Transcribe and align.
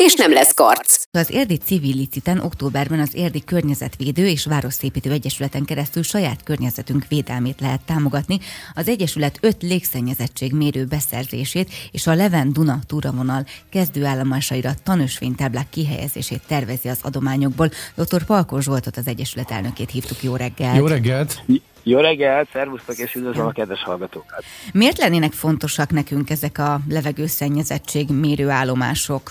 és 0.00 0.14
nem 0.14 0.32
lesz 0.32 0.54
karc. 0.54 1.02
Az 1.10 1.30
Érdi 1.30 1.56
Civil 1.56 1.96
Liciten 1.96 2.38
októberben 2.38 3.00
az 3.00 3.14
Érdi 3.14 3.44
Környezetvédő 3.44 4.26
és 4.26 4.46
Városszépítő 4.46 5.10
Egyesületen 5.10 5.64
keresztül 5.64 6.02
saját 6.02 6.42
környezetünk 6.42 7.04
védelmét 7.08 7.60
lehet 7.60 7.80
támogatni. 7.80 8.38
Az 8.74 8.88
Egyesület 8.88 9.38
öt 9.40 9.62
légszennyezettség 9.62 10.52
mérő 10.52 10.84
beszerzését 10.84 11.70
és 11.92 12.06
a 12.06 12.14
Leven 12.14 12.52
Duna 12.52 12.78
túravonal 12.86 13.46
kezdőállomásaira 13.70 14.70
tanúsvénytáblák 14.82 15.68
kihelyezését 15.70 16.42
tervezi 16.46 16.88
az 16.88 16.98
adományokból. 17.02 17.70
Dr. 17.94 18.24
Palkó 18.24 18.60
Zsoltot 18.60 18.96
az 18.96 19.06
Egyesület 19.06 19.50
elnökét 19.50 19.90
hívtuk. 19.90 20.22
Jó 20.22 20.36
reggelt! 20.36 20.76
Jó 20.76 20.86
reggelt! 20.86 21.42
Jó 21.82 21.98
reggelt, 21.98 22.48
szervusztok 22.52 22.98
és 22.98 23.14
üdvözlöm 23.14 23.46
a 23.46 23.52
kedves 23.52 23.82
hallgatókat! 23.82 24.44
Miért 24.72 24.98
lennének 24.98 25.32
fontosak 25.32 25.90
nekünk 25.90 26.30
ezek 26.30 26.58
a 26.58 26.80
levegőszennyezettség 26.88 28.08
mérőállomások? 28.08 29.30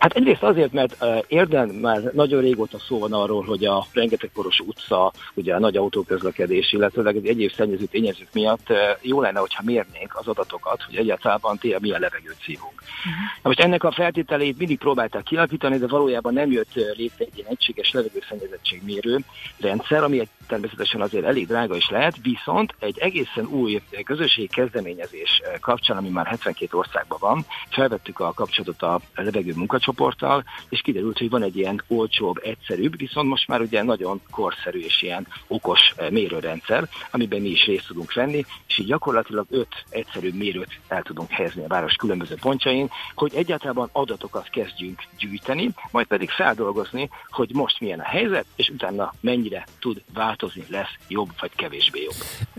Hát 0.00 0.16
egyrészt 0.16 0.42
azért, 0.42 0.72
mert 0.72 1.04
Érden 1.28 1.68
már 1.68 2.02
nagyon 2.12 2.40
régóta 2.40 2.78
szó 2.78 2.98
van 2.98 3.12
arról, 3.12 3.42
hogy 3.42 3.64
a 3.64 3.86
rengeteg 3.92 4.30
koros 4.34 4.60
utca, 4.60 5.12
ugye 5.34 5.54
a 5.54 5.58
nagy 5.58 5.76
autóközlekedés, 5.76 6.72
illetve 6.72 7.08
az 7.08 7.14
egyéb 7.24 7.52
szennyező 7.52 7.84
tényezők 7.84 8.28
miatt 8.32 8.66
jó 9.00 9.20
lenne, 9.20 9.38
hogyha 9.38 9.62
mérnénk 9.64 10.16
az 10.16 10.26
adatokat, 10.26 10.82
hogy 10.82 10.96
egyáltalán 10.96 11.58
tényleg 11.58 11.80
milyen 11.80 12.00
levegőt 12.00 12.42
szívunk. 12.42 12.72
Uh-huh. 12.72 13.12
Na 13.42 13.48
most 13.48 13.60
ennek 13.60 13.84
a 13.84 13.92
feltételeit 13.92 14.58
mindig 14.58 14.78
próbálták 14.78 15.22
kialakítani, 15.22 15.78
de 15.78 15.86
valójában 15.86 16.32
nem 16.32 16.50
jött 16.50 16.74
létre 16.74 17.24
egy 17.24 17.36
ilyen 17.36 17.48
egységes 17.50 17.90
levegőszennyezettségmérő 17.90 19.18
rendszer, 19.60 20.02
ami 20.02 20.20
egy 20.20 20.28
természetesen 20.50 21.00
azért 21.00 21.24
elég 21.24 21.46
drága 21.46 21.76
is 21.76 21.88
lehet, 21.90 22.16
viszont 22.22 22.74
egy 22.78 22.98
egészen 22.98 23.46
új 23.46 23.82
közösségi 24.04 24.46
kezdeményezés 24.46 25.42
kapcsán, 25.60 25.96
ami 25.96 26.08
már 26.08 26.26
72 26.26 26.76
országban 26.76 27.18
van, 27.20 27.44
felvettük 27.70 28.20
a 28.20 28.32
kapcsolatot 28.32 28.82
a 28.82 29.00
levegő 29.14 29.52
munkacsoporttal, 29.56 30.44
és 30.68 30.80
kiderült, 30.80 31.18
hogy 31.18 31.30
van 31.30 31.42
egy 31.42 31.56
ilyen 31.56 31.82
olcsóbb, 31.88 32.40
egyszerűbb, 32.42 32.96
viszont 32.96 33.28
most 33.28 33.48
már 33.48 33.60
ugye 33.60 33.82
nagyon 33.82 34.20
korszerű 34.30 34.78
és 34.78 35.02
ilyen 35.02 35.26
okos 35.46 35.94
mérőrendszer, 36.10 36.88
amiben 37.10 37.40
mi 37.40 37.48
is 37.48 37.64
részt 37.64 37.86
tudunk 37.86 38.12
venni, 38.12 38.44
és 38.66 38.78
így 38.78 38.86
gyakorlatilag 38.86 39.46
öt 39.50 39.84
egyszerűbb 39.90 40.34
mérőt 40.34 40.80
el 40.88 41.02
tudunk 41.02 41.30
helyezni 41.30 41.64
a 41.64 41.68
város 41.68 41.94
különböző 41.94 42.34
pontjain, 42.40 42.90
hogy 43.14 43.34
egyáltalán 43.34 43.88
adatokat 43.92 44.50
kezdjünk 44.50 45.02
gyűjteni, 45.18 45.70
majd 45.90 46.06
pedig 46.06 46.30
feldolgozni, 46.30 47.08
hogy 47.28 47.50
most 47.52 47.80
milyen 47.80 48.00
a 48.00 48.08
helyzet, 48.08 48.46
és 48.56 48.68
utána 48.68 49.12
mennyire 49.20 49.64
tud 49.80 50.02
változni 50.14 50.38
változni, 50.40 50.64
lesz 50.68 50.94
jobb 51.08 51.28
vagy 51.40 51.50
kevésbé 51.56 52.02
jobb. 52.02 52.14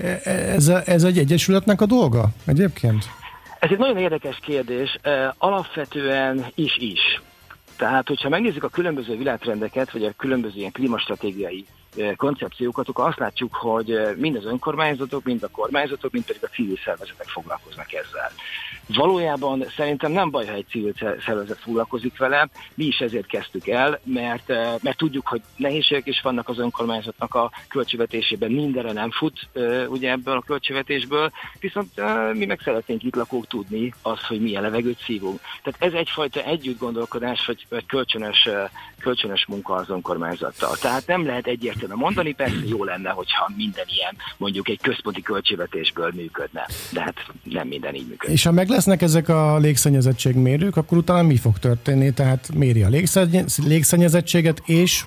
E, 0.05 0.21
e, 0.23 0.31
ez, 0.31 0.67
a, 0.67 0.81
ez 0.85 1.03
egy 1.03 1.17
egyesületnek 1.17 1.81
a 1.81 1.85
dolga 1.85 2.29
egyébként? 2.45 3.05
Ez 3.59 3.69
egy 3.71 3.77
nagyon 3.77 3.97
érdekes 3.97 4.39
kérdés. 4.41 4.97
E, 5.01 5.35
alapvetően 5.37 6.45
is 6.55 6.77
is. 6.77 7.21
Tehát, 7.77 8.07
hogyha 8.07 8.29
megnézzük 8.29 8.63
a 8.63 8.69
különböző 8.69 9.17
világtrendeket, 9.17 9.91
vagy 9.91 10.03
a 10.03 10.11
különböző 10.17 10.57
ilyen 10.57 10.71
klímastratégiai 10.71 11.65
koncepciókat, 12.15 12.87
akkor 12.87 13.07
azt 13.07 13.19
látjuk, 13.19 13.55
hogy 13.55 13.99
mind 14.15 14.35
az 14.35 14.45
önkormányzatok, 14.45 15.23
mind 15.23 15.43
a 15.43 15.47
kormányzatok, 15.47 16.11
mind 16.11 16.25
pedig 16.25 16.43
a 16.43 16.47
civil 16.47 16.77
szervezetek 16.85 17.27
foglalkoznak 17.27 17.93
ezzel. 17.93 18.31
Valójában 18.87 19.65
szerintem 19.75 20.11
nem 20.11 20.29
baj, 20.29 20.45
ha 20.45 20.53
egy 20.53 20.65
civil 20.69 20.93
szervezet 21.25 21.59
foglalkozik 21.59 22.17
vele, 22.17 22.49
mi 22.73 22.85
is 22.85 22.99
ezért 22.99 23.25
kezdtük 23.25 23.67
el, 23.67 23.99
mert, 24.03 24.47
mert 24.81 24.97
tudjuk, 24.97 25.27
hogy 25.27 25.41
nehézségek 25.55 26.07
is 26.07 26.21
vannak 26.21 26.49
az 26.49 26.59
önkormányzatnak 26.59 27.35
a 27.35 27.51
költségvetésében, 27.67 28.51
mindenre 28.51 28.91
nem 28.91 29.11
fut 29.11 29.47
ugye 29.87 30.11
ebből 30.11 30.37
a 30.37 30.41
költségvetésből, 30.41 31.31
viszont 31.59 32.01
mi 32.33 32.45
meg 32.45 32.59
szeretnénk 32.63 33.03
itt 33.03 33.15
lakók 33.15 33.47
tudni 33.47 33.93
az, 34.01 34.25
hogy 34.25 34.41
milyen 34.41 34.61
levegőt 34.61 35.01
szívunk. 35.03 35.39
Tehát 35.63 35.93
ez 35.93 35.99
egyfajta 35.99 36.43
együtt 36.43 36.79
gondolkodás, 36.79 37.45
vagy, 37.45 37.65
vagy 37.69 37.85
kölcsönös, 37.85 38.49
kölcsönös 38.99 39.45
munka 39.45 39.73
az 39.73 39.89
önkormányzattal. 39.89 40.75
Tehát 40.77 41.07
nem 41.07 41.25
lehet 41.25 41.47
egyért 41.47 41.80
egyszerűen 41.81 42.05
mondani, 42.05 42.31
persze 42.31 42.67
jó 42.67 42.83
lenne, 42.83 43.09
hogyha 43.09 43.51
minden 43.55 43.85
ilyen 43.87 44.15
mondjuk 44.37 44.69
egy 44.69 44.79
központi 44.81 45.21
költségvetésből 45.21 46.11
működne, 46.15 46.65
de 46.91 47.01
hát 47.01 47.15
nem 47.43 47.67
minden 47.67 47.95
így 47.95 48.07
működik. 48.07 48.35
És 48.35 48.43
ha 48.43 48.51
meg 48.51 48.69
lesznek 48.69 49.01
ezek 49.01 49.29
a 49.29 49.57
légszennyezettségmérők, 49.57 50.77
akkor 50.77 50.97
utána 50.97 51.21
mi 51.21 51.37
fog 51.37 51.59
történni? 51.59 52.13
Tehát 52.13 52.49
méri 52.53 52.83
a 52.83 52.89
légszennyezettséget, 53.57 54.61
és 54.65 55.03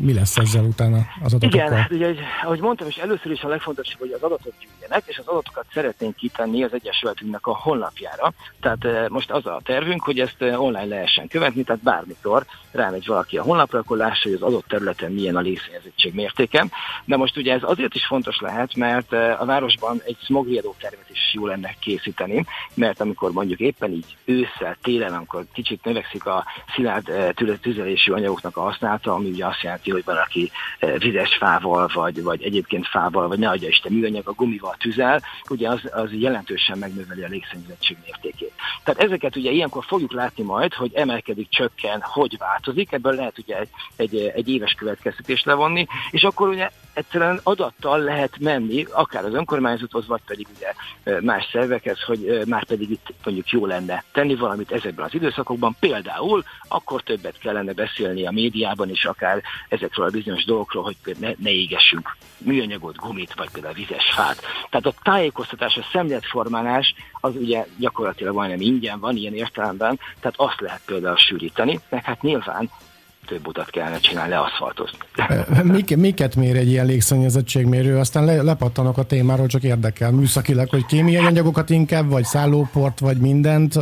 mi 0.00 0.12
lesz 0.12 0.36
ezzel 0.36 0.64
utána 0.64 1.06
az 1.22 1.34
adatokkal? 1.34 1.86
Igen, 1.90 2.10
ugye, 2.10 2.20
ahogy 2.44 2.60
mondtam, 2.60 2.88
és 2.88 2.96
először 2.96 3.32
is 3.32 3.42
a 3.42 3.48
legfontosabb, 3.48 3.98
hogy 3.98 4.10
az 4.10 4.22
adatok 4.22 4.52
gyűjjenek, 4.84 5.02
és 5.06 5.18
az 5.18 5.26
adatokat 5.26 5.66
szeretnénk 5.72 6.16
kitenni 6.16 6.62
az 6.62 6.72
Egyesületünknek 6.72 7.46
a 7.46 7.56
honlapjára. 7.56 8.32
Tehát 8.60 9.08
most 9.08 9.30
az 9.30 9.46
a 9.46 9.60
tervünk, 9.64 10.02
hogy 10.02 10.20
ezt 10.20 10.42
online 10.42 10.84
lehessen 10.84 11.28
követni, 11.28 11.62
tehát 11.62 11.82
bármikor 11.82 12.44
rámegy 12.72 13.06
valaki 13.06 13.38
a 13.38 13.42
honlapra, 13.42 13.78
akkor 13.78 13.96
lássa, 13.96 14.22
hogy 14.22 14.32
az 14.32 14.42
adott 14.42 14.68
területen 14.68 15.12
milyen 15.12 15.36
a 15.36 15.40
légszennyezettség 15.40 16.14
mértéke. 16.14 16.66
De 17.04 17.16
most 17.16 17.36
ugye 17.36 17.52
ez 17.52 17.62
azért 17.62 17.94
is 17.94 18.06
fontos 18.06 18.40
lehet, 18.40 18.74
mert 18.74 19.12
a 19.12 19.44
városban 19.44 20.00
egy 20.04 20.16
smogriadó 20.24 20.74
tervet 20.80 21.10
is 21.10 21.32
jó 21.32 21.46
lenne 21.46 21.74
készíteni, 21.80 22.44
mert 22.74 23.00
amikor 23.00 23.32
mondjuk 23.32 23.60
éppen 23.60 23.92
így 23.92 24.16
ősszel, 24.24 24.76
télen, 24.82 25.14
amikor 25.14 25.44
kicsit 25.52 25.84
növekszik 25.84 26.26
a 26.26 26.44
szilárd 26.74 27.34
tüzelési 27.60 28.10
anyagoknak 28.10 28.56
a 28.56 28.60
használata, 28.60 29.14
ami 29.14 29.28
ugye 29.28 29.46
azt 29.46 29.62
jelenti, 29.62 29.90
hogy 29.90 30.04
valaki 30.04 30.50
vizes 30.98 31.36
fával, 31.36 31.90
vagy, 31.94 32.22
vagy 32.22 32.42
egyébként 32.42 32.86
fával, 32.86 33.28
vagy 33.28 33.38
ne 33.38 33.48
adja 33.48 33.68
Isten 33.68 33.92
műanyag, 33.92 34.28
a 34.28 34.32
gumival 34.32 34.73
tüzel, 34.78 35.22
ugye 35.48 35.68
az, 35.68 35.80
az 35.90 36.12
jelentősen 36.12 36.78
megnöveli 36.78 37.22
a 37.22 37.28
légszennyezettség 37.28 37.96
mértékét. 38.04 38.52
Tehát 38.84 39.02
ezeket 39.02 39.36
ugye 39.36 39.50
ilyenkor 39.50 39.84
fogjuk 39.84 40.12
látni 40.12 40.42
majd, 40.42 40.74
hogy 40.74 40.94
emelkedik, 40.94 41.48
csökken, 41.48 42.00
hogy 42.00 42.38
változik, 42.38 42.92
ebből 42.92 43.14
lehet 43.14 43.38
ugye 43.38 43.58
egy, 43.58 43.68
egy, 43.96 44.16
egy 44.34 44.48
éves 44.48 44.72
következtetés 44.72 45.42
levonni, 45.42 45.86
és 46.10 46.22
akkor 46.22 46.48
ugye 46.48 46.70
egyszerűen 46.94 47.40
adattal 47.42 47.98
lehet 47.98 48.38
menni, 48.38 48.86
akár 48.90 49.24
az 49.24 49.34
önkormányzathoz, 49.34 50.06
vagy 50.06 50.20
pedig 50.26 50.46
ugye 50.56 50.72
más 51.20 51.48
szervekhez, 51.52 52.02
hogy 52.02 52.42
már 52.46 52.64
pedig 52.64 52.90
itt 52.90 53.12
mondjuk 53.24 53.50
jó 53.50 53.66
lenne 53.66 54.04
tenni 54.12 54.34
valamit 54.34 54.72
ezekben 54.72 55.04
az 55.04 55.14
időszakokban. 55.14 55.76
Például 55.80 56.44
akkor 56.68 57.02
többet 57.02 57.38
kellene 57.38 57.72
beszélni 57.72 58.26
a 58.26 58.30
médiában 58.30 58.90
is, 58.90 59.04
akár 59.04 59.42
ezekről 59.68 60.06
a 60.06 60.10
bizonyos 60.10 60.44
dolgokról, 60.44 60.82
hogy 60.82 61.16
ne, 61.18 61.30
ne 61.38 61.50
égessünk 61.50 62.16
műanyagot, 62.38 62.96
gumit, 62.96 63.34
vagy 63.34 63.50
például 63.50 63.74
vizes 63.74 64.12
fát. 64.14 64.42
Tehát 64.70 64.86
a 64.86 64.94
tájékoztatás, 65.02 65.76
a 65.76 65.84
szemléletformálás 65.92 66.94
az 67.20 67.36
ugye 67.36 67.66
gyakorlatilag 67.78 68.34
majdnem 68.34 68.60
ingyen 68.60 69.00
van 69.00 69.16
ilyen 69.16 69.34
értelemben, 69.34 69.98
tehát 70.20 70.34
azt 70.36 70.60
lehet 70.60 70.80
például 70.86 71.16
sűríteni, 71.16 71.80
meg 71.88 72.04
hát 72.04 72.22
nyilván 72.22 72.70
több 73.26 73.46
utat 73.46 73.70
kellene 73.70 73.98
csinálni, 73.98 74.30
leaszfaltozni. 74.30 74.98
Mik, 75.74 75.96
miket 75.96 76.36
mér 76.36 76.56
egy 76.56 76.68
ilyen 76.68 76.86
légszennyezettségmérő? 76.86 77.98
Aztán 77.98 78.24
le, 78.24 78.42
lepattanok 78.42 78.98
a 78.98 79.02
témáról, 79.02 79.46
csak 79.46 79.62
érdekel. 79.62 80.10
Műszakilag, 80.10 80.68
hogy 80.68 80.86
kémiai 80.86 81.24
anyagokat 81.24 81.70
inkább, 81.70 82.08
vagy 82.08 82.24
szállóport, 82.24 82.98
vagy 82.98 83.16
mindent. 83.16 83.74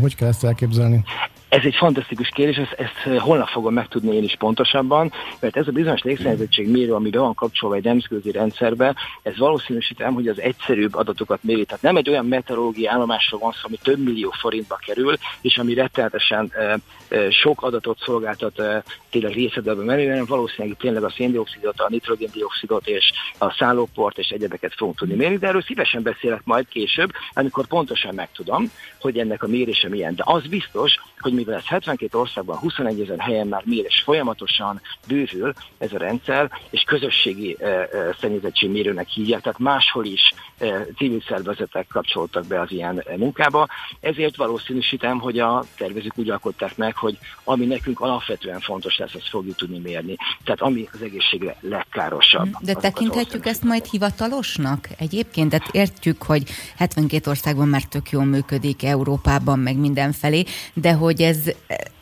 Hogy 0.00 0.14
kell 0.14 0.28
ezt 0.28 0.44
elképzelni? 0.44 1.04
Ez 1.48 1.64
egy 1.64 1.74
fantasztikus 1.74 2.28
kérdés, 2.28 2.56
ezt, 2.56 2.72
ezt 2.72 3.18
holnap 3.18 3.48
fogom 3.48 3.74
megtudni 3.74 4.16
én 4.16 4.22
is 4.22 4.36
pontosabban, 4.36 5.12
mert 5.40 5.56
ez 5.56 5.68
a 5.68 5.72
bizonyos 5.72 6.02
légszennyezettség 6.02 6.70
mérő, 6.70 6.92
ami 6.92 7.10
be 7.10 7.18
van 7.18 7.34
kapcsolva 7.34 7.74
egy 7.74 7.84
nemzetközi 7.84 8.30
rendszerbe, 8.30 8.94
ez 9.22 9.36
valószínűsítem, 9.36 10.14
hogy 10.14 10.28
az 10.28 10.40
egyszerűbb 10.40 10.94
adatokat 10.94 11.38
méri. 11.42 11.64
Tehát 11.64 11.82
nem 11.82 11.96
egy 11.96 12.08
olyan 12.08 12.26
meteorológiai 12.26 12.86
állomásról 12.86 13.40
van 13.40 13.52
szó, 13.52 13.58
ami 13.62 13.78
több 13.82 13.98
millió 13.98 14.30
forintba 14.30 14.78
kerül, 14.86 15.14
és 15.40 15.58
ami 15.58 15.74
rettenetesen 15.74 16.52
e, 16.54 16.78
e, 17.08 17.30
sok 17.30 17.62
adatot 17.62 17.98
szolgáltat 17.98 18.58
e, 18.58 18.82
tényleg 19.10 19.32
részletben 19.32 19.76
menő, 19.76 20.08
hanem 20.08 20.24
valószínűleg 20.24 20.76
tényleg 20.76 21.04
a 21.04 21.10
széndiokszidot, 21.10 21.80
a 21.80 21.88
nitrogéndiokszidot 21.88 22.86
és 22.86 23.12
a 23.38 23.50
szállóport 23.50 24.18
és 24.18 24.28
egyebeket 24.28 24.74
fogunk 24.76 24.98
tudni 24.98 25.14
mérni, 25.14 25.36
de 25.36 25.46
erről 25.46 25.62
szívesen 25.62 26.02
beszélek 26.02 26.40
majd 26.44 26.68
később, 26.68 27.10
amikor 27.32 27.66
pontosan 27.66 28.14
megtudom, 28.14 28.70
hogy 29.00 29.18
ennek 29.18 29.42
a 29.42 29.46
mérése 29.46 29.88
milyen. 29.88 30.14
De 30.14 30.22
az 30.26 30.46
biztos, 30.46 30.98
hogy 31.18 31.36
mivel 31.38 31.54
ez 31.54 31.66
72 31.66 32.18
országban, 32.18 32.58
21 32.58 33.00
ezer 33.00 33.18
helyen 33.18 33.46
már 33.46 33.62
mér, 33.64 33.84
és 33.84 34.00
folyamatosan 34.04 34.80
bővül 35.06 35.52
ez 35.78 35.92
a 35.92 35.98
rendszer, 35.98 36.50
és 36.70 36.82
közösségi 36.82 37.56
e, 37.60 37.66
e, 37.66 37.88
szennyezettségmérőnek 38.20 39.08
hívják, 39.08 39.40
tehát 39.40 39.58
máshol 39.58 40.04
is 40.04 40.32
e, 40.58 40.86
civil 40.96 41.22
szervezetek 41.28 41.86
kapcsoltak 41.86 42.46
be 42.46 42.60
az 42.60 42.72
ilyen 42.72 43.04
munkába. 43.16 43.68
Ezért 44.00 44.36
valószínűsítem, 44.36 45.18
hogy 45.18 45.38
a 45.38 45.64
tervezők 45.76 46.18
úgy 46.18 46.30
alkották 46.30 46.76
meg, 46.76 46.96
hogy 46.96 47.18
ami 47.44 47.66
nekünk 47.66 48.00
alapvetően 48.00 48.60
fontos 48.60 48.98
lesz, 48.98 49.14
azt 49.14 49.28
fogjuk 49.28 49.56
tudni 49.56 49.78
mérni. 49.78 50.16
Tehát 50.44 50.60
ami 50.60 50.88
az 50.92 51.02
egészségre 51.02 51.56
legkárosabb. 51.60 52.48
De 52.60 52.74
tekinthetjük 52.74 53.46
ezt 53.46 53.62
majd 53.62 53.84
hivatalosnak 53.84 54.88
egyébként? 54.98 55.50
Tehát 55.50 55.68
értjük, 55.72 56.22
hogy 56.22 56.42
72 56.76 57.30
országban 57.30 57.68
már 57.68 57.82
tök 57.82 58.10
jól 58.10 58.24
működik, 58.24 58.82
Európában, 58.82 59.58
meg 59.58 59.76
mindenfelé, 59.76 60.44
de 60.74 60.92
hogy 60.92 61.20
ez, 61.28 61.50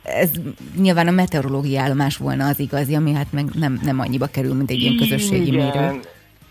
ez 0.02 0.30
nyilván 0.76 1.06
a 1.06 1.10
meteorológiai 1.10 1.76
állomás 1.76 2.16
volna 2.16 2.46
az 2.46 2.58
igazi, 2.58 2.94
ami 2.94 3.12
hát 3.12 3.32
meg 3.32 3.44
nem, 3.54 3.80
nem 3.82 4.00
annyiba 4.00 4.26
kerül, 4.26 4.54
mint 4.54 4.70
egy 4.70 4.80
ilyen 4.80 4.96
közösségi 4.96 5.46
Igen. 5.46 5.64
mérő. 5.64 6.00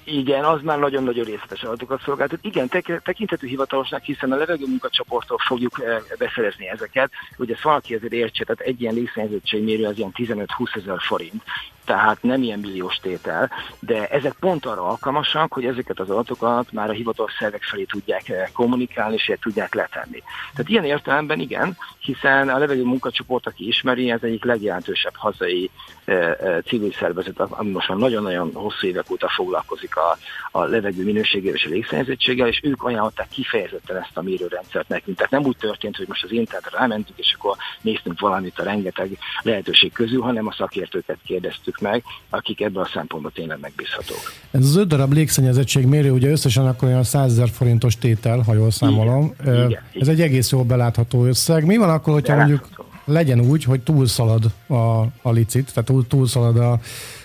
Igen, 0.08 0.44
az 0.44 0.62
már 0.62 0.80
nagyon-nagyon 0.80 1.26
részletes 1.26 1.64
adatokat 1.64 2.02
szolgáltat. 2.02 2.40
Igen, 2.42 2.68
tek- 2.68 3.02
tekintető 3.04 3.48
hivatalosnak, 3.48 4.04
hiszen 4.04 4.32
a 4.32 4.36
levegő 4.36 4.66
munkacsoporttól 4.68 5.38
fogjuk 5.38 5.82
e, 5.82 6.16
beszerezni 6.18 6.70
ezeket. 6.70 7.12
Ugye 7.38 7.54
ezt 7.54 7.64
valaki 7.64 7.96
azért 7.96 8.14
értse, 8.14 8.44
tehát 8.44 8.62
egy 8.62 8.82
ilyen 8.82 8.94
légszennyezőségmérő 8.94 9.86
az 9.86 9.98
ilyen 9.98 10.12
15-20 10.16 10.76
ezer 10.76 10.98
forint 11.00 11.44
tehát 11.86 12.24
nem 12.24 12.44
ilyen 12.44 12.60
milliós 12.60 12.96
tétel, 12.96 13.52
de 13.80 14.08
ezek 14.08 14.34
pont 14.40 14.66
arra 14.66 14.88
alkalmasak, 14.88 15.54
hogy 15.54 15.66
ezeket 15.66 16.00
az 16.00 16.10
adatokat 16.10 16.72
már 16.72 16.90
a 16.90 16.94
hivatalos 16.94 17.34
szervek 17.40 17.64
felé 17.64 17.84
tudják 17.84 18.30
eh, 18.30 18.50
kommunikálni, 18.54 19.16
és 19.16 19.32
tudják 19.42 19.74
letenni. 19.74 20.24
Tehát 20.52 20.70
ilyen 20.70 20.86
értelemben 20.86 21.40
igen, 21.40 21.78
hiszen 22.06 22.50
a 22.50 22.58
levegő 22.58 22.84
munkacsoport, 22.84 23.48
aki 23.48 23.68
ismeri, 23.68 24.12
ez 24.12 24.24
egyik 24.24 24.44
legjelentősebb 24.44 25.16
hazai 25.16 25.70
e, 26.06 26.14
e, 26.14 26.62
civil 26.62 26.92
szervezet, 26.92 27.40
ami 27.40 27.72
most 27.72 27.88
már 27.88 27.98
nagyon-nagyon 27.98 28.52
hosszú 28.54 28.88
évek 28.88 29.12
óta 29.12 29.30
foglalkozik 29.30 29.96
a, 29.96 30.18
a 30.52 30.64
levegő 30.64 31.04
minőségével 31.04 31.56
és 31.56 31.66
a 31.66 31.70
légszennyezettséggel, 31.70 32.48
és 32.48 32.60
ők 32.64 32.84
ajánlották 32.84 33.30
kifejezetten 33.30 33.98
ezt 33.98 34.18
a 34.18 34.22
mérőrendszert 34.22 34.88
nekünk. 34.88 35.18
Tehát 35.18 35.32
nem 35.32 35.44
úgy 35.44 35.58
történt, 35.58 35.98
hogy 35.98 36.08
most 36.08 36.24
az 36.24 36.32
internetre 36.32 36.78
rámentünk, 36.78 37.20
és 37.20 37.34
akkor 37.38 37.56
néztünk 37.82 38.20
valamit 38.20 38.60
a 38.60 38.64
rengeteg 38.64 39.18
lehetőség 39.42 39.92
közül, 39.92 40.22
hanem 40.22 40.48
a 40.48 40.54
szakértőket 40.58 41.18
kérdeztük 41.26 41.75
nézzük 41.80 41.80
meg, 41.80 42.04
akik 42.30 42.62
ebből 42.62 42.84
a 42.84 42.90
szempontból 42.94 43.32
tényleg 43.32 43.60
megbízhatók. 43.62 44.34
Ez 44.52 44.66
az 44.66 44.76
öt 44.76 44.88
darab 44.88 45.14
légszennyezettség 45.14 45.86
mérő, 45.86 46.12
ugye 46.12 46.30
összesen 46.30 46.68
akkor 46.68 46.88
olyan 46.88 47.04
100 47.04 47.32
ezer 47.32 47.50
forintos 47.50 47.98
tétel, 47.98 48.40
ha 48.40 48.54
jól 48.54 48.72
számolom. 48.72 49.34
Igen, 49.42 49.62
Ez 49.62 49.70
igen. 49.94 50.10
egy 50.10 50.22
egész 50.22 50.52
jól 50.52 50.64
belátható 50.64 51.26
összeg. 51.26 51.66
Mi 51.66 51.78
van 51.78 51.90
akkor, 51.90 52.14
hogyha 52.14 52.36
mondjuk 52.36 52.70
legyen 53.06 53.40
úgy, 53.40 53.64
hogy 53.64 53.82
túlszalad 53.82 54.46
a, 54.68 55.02
a 55.22 55.32
licit, 55.32 55.74
tehát 55.74 55.90
túl, 55.90 56.08
túlszalad 56.08 56.58
a, 56.58 56.80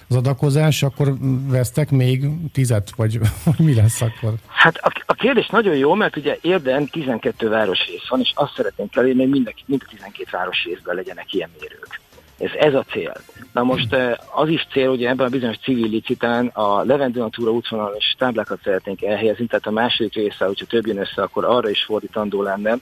az 0.09 0.17
adakozás, 0.17 0.83
akkor 0.83 1.15
vesztek 1.47 1.91
még 1.91 2.25
tizet, 2.53 2.91
vagy, 2.97 3.19
vagy 3.45 3.59
mi 3.59 3.75
lesz 3.75 4.01
akkor? 4.01 4.35
Hát 4.47 4.77
a, 4.77 4.93
a 5.07 5.15
kérdés 5.15 5.47
nagyon 5.47 5.77
jó, 5.77 5.95
mert 5.95 6.17
ugye 6.17 6.39
érden 6.41 6.87
12 6.87 7.49
városrész 7.49 8.09
van, 8.09 8.21
és 8.21 8.33
azt 8.35 8.53
szeretnénk 8.57 8.97
elérni, 8.97 9.21
hogy 9.21 9.31
mind, 9.31 9.55
mind 9.67 9.83
a 9.87 9.91
12 9.91 10.29
városrészben 10.31 10.95
legyenek 10.95 11.33
ilyen 11.33 11.51
mérők. 11.61 12.00
Ez, 12.41 12.51
ez 12.59 12.75
a 12.75 12.85
cél. 12.91 13.13
Na 13.53 13.63
most 13.63 13.93
eh, 13.93 14.13
az 14.35 14.49
is 14.49 14.67
cél, 14.73 14.89
hogy 14.89 15.05
ebben 15.05 15.27
a 15.27 15.31
bizonyos 15.31 15.59
civil 15.59 15.89
licitán 15.89 16.47
a 16.47 16.83
Levendő 16.83 17.21
Natura 17.21 17.51
útvonalos 17.51 18.15
táblákat 18.19 18.61
szeretnénk 18.65 19.03
elhelyezni, 19.03 19.47
tehát 19.47 19.67
a 19.67 19.71
második 19.71 20.15
része, 20.15 20.45
hogyha 20.45 20.67
több 20.67 20.87
jön 20.87 20.99
össze, 20.99 21.23
akkor 21.23 21.45
arra 21.45 21.69
is 21.69 21.85
fordítandó 21.85 22.43
lenne, 22.43 22.77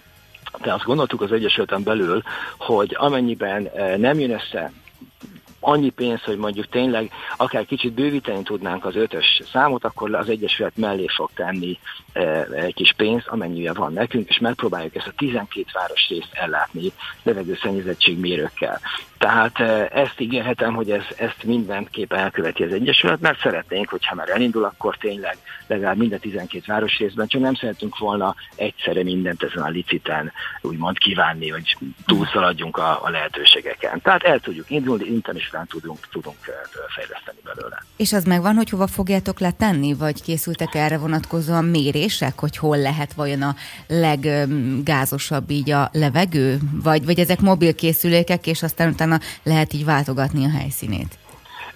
de 0.63 0.73
azt 0.73 0.85
gondoltuk 0.85 1.21
az 1.21 1.33
Egyesületen 1.33 1.83
belül, 1.83 2.23
hogy 2.59 2.97
amennyiben 2.99 3.67
eh, 3.67 3.97
nem 3.97 4.19
jön 4.19 4.31
össze 4.31 4.73
annyi 5.61 5.91
pénz, 5.91 6.23
hogy 6.23 6.37
mondjuk 6.37 6.69
tényleg 6.69 7.11
akár 7.37 7.67
kicsit 7.67 7.93
bővíteni 7.93 8.43
tudnánk 8.43 8.85
az 8.85 8.97
ötös 8.97 9.41
számot, 9.53 9.85
akkor 9.85 10.15
az 10.15 10.29
Egyesület 10.29 10.77
mellé 10.77 11.07
fog 11.07 11.31
tenni 11.35 11.79
e, 12.13 12.47
egy 12.55 12.75
kis 12.75 12.93
pénz, 12.93 13.23
amennyire 13.27 13.73
van 13.73 13.93
nekünk, 13.93 14.29
és 14.29 14.39
megpróbáljuk 14.39 14.95
ezt 14.95 15.07
a 15.07 15.13
12 15.17 15.65
városrészt 15.73 16.33
ellátni 16.33 16.93
levegőszennyezettség 17.23 18.19
mérőkkel. 18.19 18.81
Tehát 19.19 19.61
e, 19.61 19.89
ezt 19.93 20.21
ígérhetem, 20.21 20.75
hogy 20.75 20.91
ez, 20.91 21.05
ezt 21.17 21.45
mindenképpen 21.45 22.19
elköveti 22.19 22.63
az 22.63 22.73
Egyesület, 22.73 23.21
mert 23.21 23.41
szeretnénk, 23.41 23.89
hogyha 23.89 24.15
már 24.15 24.29
elindul, 24.29 24.65
akkor 24.65 24.97
tényleg 24.97 25.39
legalább 25.67 25.97
minden 25.97 26.21
12 26.21 26.65
városrészben, 26.67 27.27
csak 27.27 27.41
nem 27.41 27.55
szeretünk 27.55 27.99
volna 27.99 28.35
egyszerre 28.55 29.03
mindent 29.03 29.43
ezen 29.43 29.63
a 29.63 29.69
liciten 29.69 30.33
úgymond 30.61 30.99
kívánni, 30.99 31.49
hogy 31.49 31.77
túlszaladjunk 32.07 32.77
a, 32.77 33.05
a 33.05 33.11
lehetőségeken. 33.11 34.01
Tehát 34.01 34.23
el 34.23 34.39
tudjuk 34.39 34.71
indulni, 34.71 35.05
inten 35.05 35.37
is 35.49 35.55
rá 35.55 35.65
tudunk, 35.69 36.09
tudunk 36.11 36.37
fejleszteni 36.95 37.39
belőle. 37.45 37.85
És 37.97 38.13
az 38.13 38.25
megvan, 38.25 38.55
hogy 38.55 38.71
hova 38.71 38.87
fogjátok 38.87 39.39
letenni, 39.39 39.95
vagy 39.95 40.23
készültek 40.23 40.75
erre 40.75 40.99
vonatkozóan 40.99 41.65
mérések, 41.65 42.39
hogy 42.39 42.57
hol 42.57 42.79
lehet 42.79 43.13
vajon 43.13 43.43
a 43.43 43.55
leggázosabb 43.87 45.51
így 45.51 45.71
a 45.71 45.89
levegő, 45.93 46.59
vagy, 46.83 47.05
vagy 47.05 47.21
ezek 47.21 47.41
mobil 47.41 47.75
készülékek, 47.75 48.47
és 48.47 48.63
aztán 48.63 48.89
utána 48.89 49.21
lehet 49.43 49.73
így 49.73 49.85
váltogatni 49.85 50.45
a 50.45 50.51
helyszínét? 50.51 51.19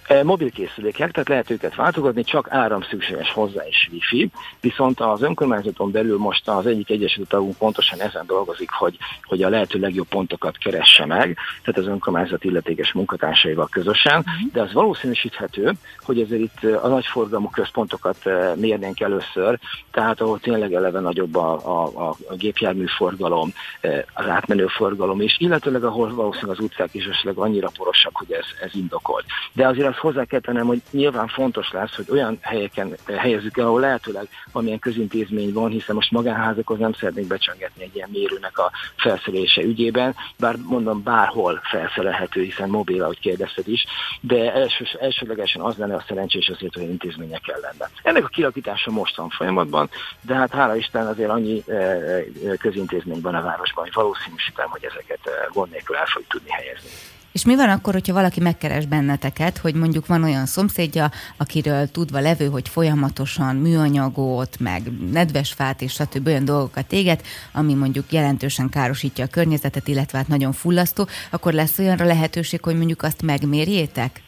E, 0.07 0.23
mobil 0.23 0.51
készülékek, 0.51 1.11
tehát 1.11 1.29
lehet 1.29 1.49
őket 1.49 1.75
váltogatni, 1.75 2.23
csak 2.23 2.47
áram 2.51 2.81
szükséges 2.81 3.31
hozzá 3.31 3.67
és 3.67 3.89
wifi, 3.91 4.29
viszont 4.61 4.99
az 4.99 5.21
önkormányzaton 5.21 5.91
belül 5.91 6.17
most 6.17 6.47
az 6.49 6.65
egyik 6.65 6.89
egyesült 6.89 7.29
tagunk 7.29 7.57
pontosan 7.57 8.01
ezen 8.01 8.25
dolgozik, 8.25 8.69
hogy, 8.69 8.97
hogy 9.23 9.43
a 9.43 9.49
lehető 9.49 9.79
legjobb 9.79 10.07
pontokat 10.07 10.57
keresse 10.57 11.05
meg, 11.05 11.37
tehát 11.63 11.79
az 11.79 11.87
önkormányzat 11.87 12.43
illetékes 12.43 12.91
munkatársaival 12.91 13.67
közösen, 13.71 14.17
mhm. 14.19 14.53
de 14.53 14.61
az 14.61 14.73
valószínűsíthető, 14.73 15.71
hogy 15.99 16.19
ezért 16.19 16.41
itt 16.41 16.73
a 16.73 16.87
nagyforgalmú 16.87 17.49
központokat 17.49 18.25
e, 18.25 18.55
mérnénk 18.55 18.99
először, 18.99 19.59
tehát 19.91 20.21
ahol 20.21 20.39
tényleg 20.39 20.73
eleve 20.73 20.99
nagyobb 20.99 21.35
a, 21.35 21.53
a, 21.53 22.09
a 22.29 22.35
gépjárműforgalom, 22.35 23.53
e, 23.81 24.05
az 24.13 24.27
átmenő 24.27 24.67
forgalom 24.67 25.21
is, 25.21 25.35
illetőleg 25.39 25.83
ahol 25.83 26.15
valószínűleg 26.15 26.57
az 26.57 26.63
utcák 26.63 26.93
is 26.93 27.05
esetleg 27.05 27.37
annyira 27.37 27.69
porosak, 27.77 28.15
hogy 28.17 28.31
ez, 28.31 28.45
ez 28.61 28.75
indokolt. 28.75 29.25
De 29.53 29.67
azért 29.67 29.92
azt 29.93 30.01
hozzá 30.01 30.25
kell 30.25 30.39
tennem, 30.39 30.65
hogy 30.65 30.81
nyilván 30.91 31.27
fontos 31.27 31.71
lesz, 31.71 31.95
hogy 31.95 32.05
olyan 32.09 32.37
helyeken 32.41 32.95
helyezzük 33.17 33.57
el, 33.57 33.65
ahol 33.65 33.79
lehetőleg 33.79 34.27
valamilyen 34.51 34.79
közintézmény 34.79 35.53
van, 35.53 35.69
hiszen 35.69 35.95
most 35.95 36.11
magánházakhoz 36.11 36.79
nem 36.79 36.93
szeretnék 36.93 37.27
becsöngetni 37.27 37.83
egy 37.83 37.95
ilyen 37.95 38.09
mérőnek 38.11 38.57
a 38.57 38.71
felszerelése 38.95 39.61
ügyében, 39.61 40.15
bár 40.37 40.55
mondom 40.55 41.03
bárhol 41.03 41.59
felszerelhető, 41.63 42.41
hiszen 42.41 42.69
mobil, 42.69 43.03
ahogy 43.03 43.19
kérdezted 43.19 43.67
is, 43.67 43.85
de 44.21 44.53
első, 44.53 44.85
elsőlegesen 44.99 45.61
az 45.61 45.77
lenne 45.77 45.95
a 45.95 46.03
szerencsés 46.07 46.49
azért, 46.49 46.73
hogy 46.73 46.83
intézmények 46.83 47.41
lenne. 47.45 47.89
Ennek 48.03 48.23
a 48.23 48.27
kilakítása 48.27 48.91
most 48.91 49.15
van 49.15 49.29
folyamatban, 49.29 49.89
de 50.21 50.35
hát 50.35 50.51
hála 50.53 50.75
Isten 50.75 51.07
azért 51.07 51.29
annyi 51.29 51.63
e, 51.67 51.73
e, 51.73 52.23
közintézmény 52.59 53.21
van 53.21 53.35
a 53.35 53.41
városban, 53.41 53.83
hogy 53.83 53.93
valószínűsítem, 53.93 54.69
hogy 54.69 54.83
ezeket 54.83 55.19
e, 55.23 55.49
gond 55.53 55.71
nélkül 55.71 55.95
el 55.95 56.05
fogjuk 56.05 56.31
tudni 56.31 56.49
helyezni. 56.49 56.89
És 57.33 57.45
mi 57.45 57.55
van 57.55 57.69
akkor, 57.69 57.93
hogyha 57.93 58.13
valaki 58.13 58.39
megkeres 58.39 58.85
benneteket, 58.85 59.57
hogy 59.57 59.73
mondjuk 59.73 60.07
van 60.07 60.23
olyan 60.23 60.45
szomszédja, 60.45 61.11
akiről 61.37 61.91
tudva 61.91 62.19
levő, 62.19 62.47
hogy 62.47 62.69
folyamatosan 62.69 63.55
műanyagot, 63.55 64.59
meg 64.59 64.91
nedves 65.11 65.51
fát 65.51 65.81
és 65.81 65.91
stb. 65.91 66.27
olyan 66.27 66.45
dolgokat 66.45 66.91
éget, 66.91 67.23
ami 67.51 67.73
mondjuk 67.73 68.11
jelentősen 68.11 68.69
károsítja 68.69 69.25
a 69.25 69.27
környezetet, 69.27 69.87
illetve 69.87 70.17
hát 70.17 70.27
nagyon 70.27 70.51
fullasztó, 70.51 71.07
akkor 71.31 71.53
lesz 71.53 71.79
olyanra 71.79 72.05
lehetőség, 72.05 72.63
hogy 72.63 72.77
mondjuk 72.77 73.01
azt 73.01 73.21
megmérjétek? 73.21 74.21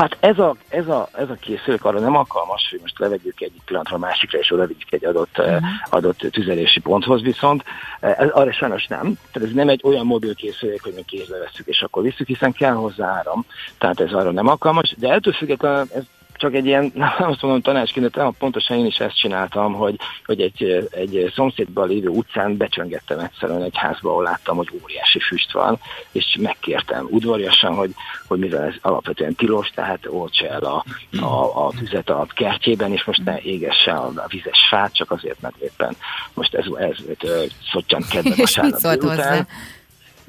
Hát 0.00 0.16
ez 0.20 0.38
a, 0.38 0.56
ez 0.68 0.88
a, 0.88 1.08
ez 1.12 1.30
a 1.30 1.34
készülék 1.34 1.84
arra 1.84 1.98
nem 1.98 2.16
alkalmas, 2.16 2.68
hogy 2.70 2.80
most 2.80 2.98
levegyük 2.98 3.40
egyik 3.40 3.62
pillanatra 3.64 3.96
a 3.96 3.98
másikra, 3.98 4.38
és 4.38 4.52
oda 4.52 4.66
vigyük 4.66 4.92
egy 4.92 5.04
adott, 5.04 5.38
uh-huh. 5.38 5.62
adott 5.90 6.18
tüzelési 6.18 6.80
ponthoz, 6.80 7.22
viszont 7.22 7.64
eh, 8.00 8.18
ez, 8.18 8.28
arra 8.28 8.52
sajnos 8.52 8.86
nem. 8.86 9.18
Tehát 9.32 9.48
ez 9.48 9.54
nem 9.54 9.68
egy 9.68 9.80
olyan 9.84 10.06
mobil 10.06 10.34
készülék, 10.34 10.82
hogy 10.82 10.92
mi 10.96 11.02
kézbe 11.02 11.38
veszük, 11.38 11.66
és 11.66 11.82
akkor 11.82 12.02
visszük, 12.02 12.26
hiszen 12.26 12.52
kell 12.52 12.74
hozzá 12.74 13.06
áram. 13.06 13.44
Tehát 13.78 14.00
ez 14.00 14.12
arra 14.12 14.30
nem 14.30 14.46
alkalmas, 14.46 14.94
de 14.98 15.12
ettől 15.12 15.32
függetlenül 15.32 15.86
ez 15.94 16.04
csak 16.40 16.54
egy 16.54 16.66
ilyen, 16.66 16.92
nem 16.94 17.12
azt 17.30 17.42
mondom 17.42 17.60
tanácsként, 17.60 18.10
de 18.10 18.32
pontosan 18.38 18.78
én 18.78 18.86
is 18.86 19.00
ezt 19.00 19.18
csináltam, 19.18 19.72
hogy, 19.72 19.96
hogy 20.24 20.40
egy, 20.40 20.88
egy 20.90 21.32
szomszédban 21.34 21.88
lévő 21.88 22.08
utcán 22.08 22.56
becsöngettem 22.56 23.18
egyszerűen 23.18 23.62
egy 23.62 23.76
házba, 23.76 24.10
ahol 24.10 24.22
láttam, 24.22 24.56
hogy 24.56 24.68
óriási 24.82 25.18
füst 25.20 25.52
van, 25.52 25.78
és 26.12 26.36
megkértem 26.40 27.06
udvariasan, 27.10 27.74
hogy, 27.74 27.94
hogy 28.26 28.38
mivel 28.38 28.62
ez 28.62 28.74
alapvetően 28.80 29.34
tilos, 29.34 29.68
tehát 29.68 30.06
oltsa 30.06 30.46
el 30.46 30.62
a, 30.62 30.84
a, 31.20 31.66
a 31.66 31.72
tüzet 31.78 32.10
a 32.10 32.26
kertjében, 32.34 32.92
és 32.92 33.04
most 33.04 33.24
ne 33.24 33.38
égesse 33.40 33.92
a, 33.92 34.06
a 34.06 34.26
vizes 34.28 34.66
fát, 34.68 34.94
csak 34.94 35.10
azért, 35.10 35.40
mert 35.40 35.56
éppen 35.56 35.96
most 36.34 36.54
ez, 36.54 36.64
ez, 36.78 36.96
ez, 37.18 37.50
szottyant 37.72 38.08
kedve 38.08 38.34
vasárnap 38.44 39.00
hozzá? 39.00 39.46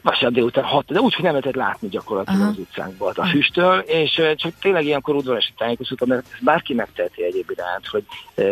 Vasárnap 0.01 0.34
délután 0.34 0.63
hat, 0.63 0.86
de 0.86 1.00
úgy, 1.00 1.13
hogy 1.13 1.24
nem 1.24 1.34
lehetett 1.34 1.55
látni 1.55 1.88
gyakorlatilag 1.88 2.41
Aha. 2.41 2.50
az 2.50 2.58
utcánkból 2.58 3.13
a 3.15 3.25
füsttől, 3.25 3.79
és 3.79 4.22
csak 4.36 4.53
tényleg 4.62 4.86
ilyenkor 4.86 5.15
udvarosi 5.15 5.53
tájékoztatom, 5.58 6.08
mert 6.08 6.27
bárki 6.39 6.74
megteheti 6.74 7.24
egyéb 7.24 7.50
iránt, 7.50 7.88
hogy 7.88 8.03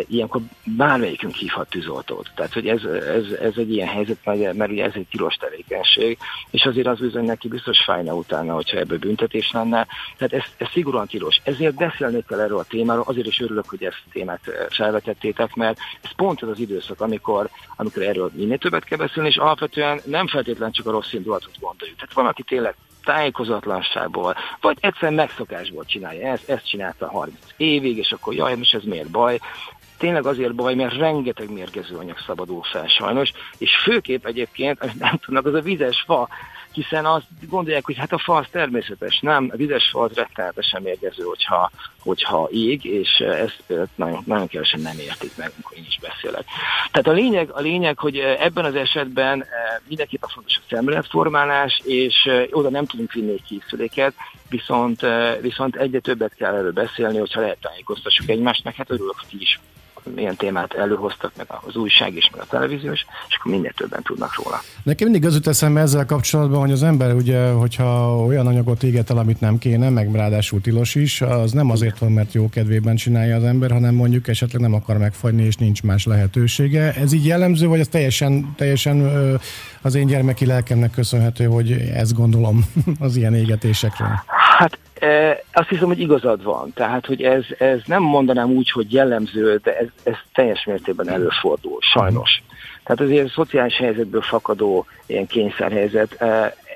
ilyenkor 0.07 0.41
bármelyikünk 0.63 1.35
hívhat 1.35 1.69
tűzoltót. 1.69 2.31
Tehát, 2.35 2.53
hogy 2.53 2.67
ez, 2.67 2.83
ez, 2.83 3.31
ez 3.41 3.53
egy 3.55 3.71
ilyen 3.71 3.87
helyzet, 3.87 4.17
mert, 4.23 4.53
mert 4.53 4.71
ugye 4.71 4.83
ez 4.83 4.93
egy 4.95 5.07
tilos 5.11 5.35
tevékenység, 5.35 6.17
és 6.49 6.65
azért 6.65 6.87
az 6.87 6.99
bizony 6.99 7.25
neki 7.25 7.47
biztos 7.47 7.83
fájna 7.83 8.13
utána, 8.13 8.53
hogyha 8.53 8.77
ebből 8.77 8.97
büntetés 8.97 9.51
lenne. 9.51 9.87
Tehát 10.17 10.33
ez, 10.33 10.43
ez 10.57 10.67
szigorúan 10.71 11.07
tilos. 11.07 11.39
Ezért 11.43 11.75
beszélnék 11.75 12.25
kell 12.25 12.39
erről 12.39 12.57
a 12.57 12.63
témáról, 12.63 13.03
azért 13.07 13.27
is 13.27 13.39
örülök, 13.39 13.69
hogy 13.69 13.83
ezt 13.83 14.03
a 14.05 14.09
témát 14.11 14.41
felvetettétek, 14.69 15.55
mert 15.55 15.77
ez 16.01 16.11
pont 16.15 16.41
az 16.41 16.49
az 16.49 16.59
időszak, 16.59 17.01
amikor, 17.01 17.49
amikor 17.75 18.03
erről 18.03 18.31
minél 18.33 18.57
többet 18.57 18.83
kell 18.83 18.97
beszélni, 18.97 19.29
és 19.29 19.37
alapvetően 19.37 19.99
nem 20.05 20.27
feltétlenül 20.27 20.73
csak 20.73 20.85
a 20.85 20.91
rossz 20.91 21.13
indulatot 21.39 21.59
gondoljuk. 21.59 21.97
Tehát 21.97 22.13
van, 22.13 22.25
aki 22.25 22.43
tényleg 22.43 22.75
tájékozatlanságból, 23.03 24.35
vagy 24.61 24.77
egyszerűen 24.79 25.13
megszokásból 25.13 25.85
csinálja 25.85 26.27
ezt, 26.27 26.49
ezt 26.49 26.67
csinálta 26.69 27.09
30 27.09 27.37
évig, 27.57 27.97
és 27.97 28.11
akkor 28.11 28.33
jaj, 28.33 28.55
most 28.55 28.73
ez 28.73 28.83
miért 28.83 29.09
baj? 29.09 29.39
Tényleg 29.97 30.25
azért 30.25 30.55
baj, 30.55 30.75
mert 30.75 30.95
rengeteg 30.95 31.51
mérgező 31.51 31.95
anyag 31.95 32.17
szabadul 32.25 32.63
fel 32.63 32.87
sajnos, 32.87 33.31
és 33.57 33.75
főképp 33.75 34.25
egyébként, 34.25 34.99
nem 34.99 35.17
tudnak, 35.17 35.45
az 35.45 35.53
a 35.53 35.61
vizes 35.61 36.03
fa, 36.05 36.29
hiszen 36.71 37.05
azt 37.05 37.25
gondolják, 37.49 37.85
hogy 37.85 37.97
hát 37.97 38.11
a 38.11 38.17
fa 38.17 38.35
az 38.35 38.45
természetes, 38.51 39.19
nem, 39.19 39.49
a 39.53 39.55
vizes 39.55 39.89
fa 39.89 40.01
az 40.01 40.13
rettenetesen 40.13 40.81
mérgező, 40.81 41.23
hogyha, 41.23 41.71
hogyha 41.99 42.47
ég, 42.51 42.85
és 42.85 43.19
ezt 43.19 43.63
nagyon, 43.95 44.23
nagyon 44.25 44.47
kevesen 44.47 44.79
nem 44.79 44.99
értik 44.99 45.31
meg, 45.37 45.51
amikor 45.53 45.77
én 45.77 45.85
is 45.87 45.99
beszélek. 46.01 46.45
Tehát 46.91 47.07
a 47.07 47.11
lényeg, 47.11 47.49
a 47.51 47.59
lényeg, 47.59 47.99
hogy 47.99 48.17
ebben 48.17 48.65
az 48.65 48.75
esetben 48.75 49.45
mindenképpen 49.87 50.29
fontos 50.29 50.57
a 50.57 50.61
szemléletformálás, 50.69 51.81
és 51.83 52.29
oda 52.51 52.69
nem 52.69 52.85
tudunk 52.85 53.11
vinni 53.11 53.31
egy 53.31 53.43
készüléket, 53.47 54.13
viszont, 54.49 55.05
viszont 55.41 55.75
egyre 55.75 55.99
többet 55.99 56.35
kell 56.35 56.55
erről 56.55 56.71
beszélni, 56.71 57.17
hogyha 57.17 57.41
lehet 57.41 57.57
tájékoztassuk 57.61 58.29
egymást, 58.29 58.63
meg 58.63 58.75
hát 58.75 58.91
örülök, 58.91 59.15
hogy 59.29 59.41
is 59.41 59.59
milyen 60.15 60.35
témát 60.35 60.73
előhoztak, 60.73 61.31
meg 61.37 61.47
az 61.65 61.75
újság 61.75 62.15
is, 62.15 62.29
meg 62.31 62.41
a 62.41 62.45
televíziós, 62.49 63.05
és 63.27 63.35
akkor 63.39 63.51
minél 63.51 63.71
többen 63.71 64.01
tudnak 64.03 64.35
róla. 64.43 64.61
Nekem 64.83 65.09
mindig 65.09 65.29
az 65.29 65.33
jut 65.33 65.47
eszembe 65.47 65.79
ezzel 65.79 66.05
kapcsolatban, 66.05 66.59
hogy 66.59 66.71
az 66.71 66.83
ember 66.83 67.13
ugye, 67.13 67.51
hogyha 67.51 68.17
olyan 68.25 68.47
anyagot 68.47 68.83
éget 68.83 69.09
el, 69.09 69.17
amit 69.17 69.39
nem 69.39 69.57
kéne, 69.57 69.89
meg 69.89 70.15
ráadásul 70.15 70.61
tilos 70.61 70.95
is, 70.95 71.21
az 71.21 71.51
nem 71.51 71.69
azért 71.69 71.97
van, 71.99 72.11
mert 72.11 72.33
jó 72.33 72.49
kedvében 72.49 72.95
csinálja 72.95 73.35
az 73.35 73.43
ember, 73.43 73.71
hanem 73.71 73.95
mondjuk 73.95 74.27
esetleg 74.27 74.61
nem 74.61 74.73
akar 74.73 74.97
megfagyni, 74.97 75.43
és 75.43 75.55
nincs 75.55 75.83
más 75.83 76.05
lehetősége. 76.05 76.93
Ez 76.93 77.13
így 77.13 77.25
jellemző, 77.25 77.67
vagy 77.67 77.79
ez 77.79 77.87
teljesen, 77.87 78.53
teljesen 78.57 79.09
az 79.81 79.95
én 79.95 80.05
gyermeki 80.05 80.45
lelkemnek 80.45 80.91
köszönhető, 80.91 81.45
hogy 81.45 81.71
ezt 81.71 82.13
gondolom 82.13 82.65
az 82.99 83.15
ilyen 83.15 83.35
égetésekről? 83.35 84.23
Hát 84.57 84.77
azt 85.51 85.69
hiszem, 85.69 85.87
hogy 85.87 85.99
igazad 85.99 86.43
van. 86.43 86.71
Tehát, 86.73 87.05
hogy 87.05 87.21
ez, 87.21 87.43
ez 87.57 87.79
nem 87.85 88.03
mondanám 88.03 88.49
úgy, 88.51 88.71
hogy 88.71 88.93
jellemző, 88.93 89.59
de 89.63 89.77
ez, 89.77 89.87
ez 90.03 90.15
teljes 90.33 90.65
mértékben 90.65 91.09
előfordul, 91.09 91.77
sajnos. 91.81 92.41
Tehát 92.83 93.01
azért 93.01 93.27
a 93.27 93.31
szociális 93.35 93.77
helyzetből 93.77 94.21
fakadó 94.21 94.85
ilyen 95.05 95.27
kényszerhelyzet. 95.27 96.23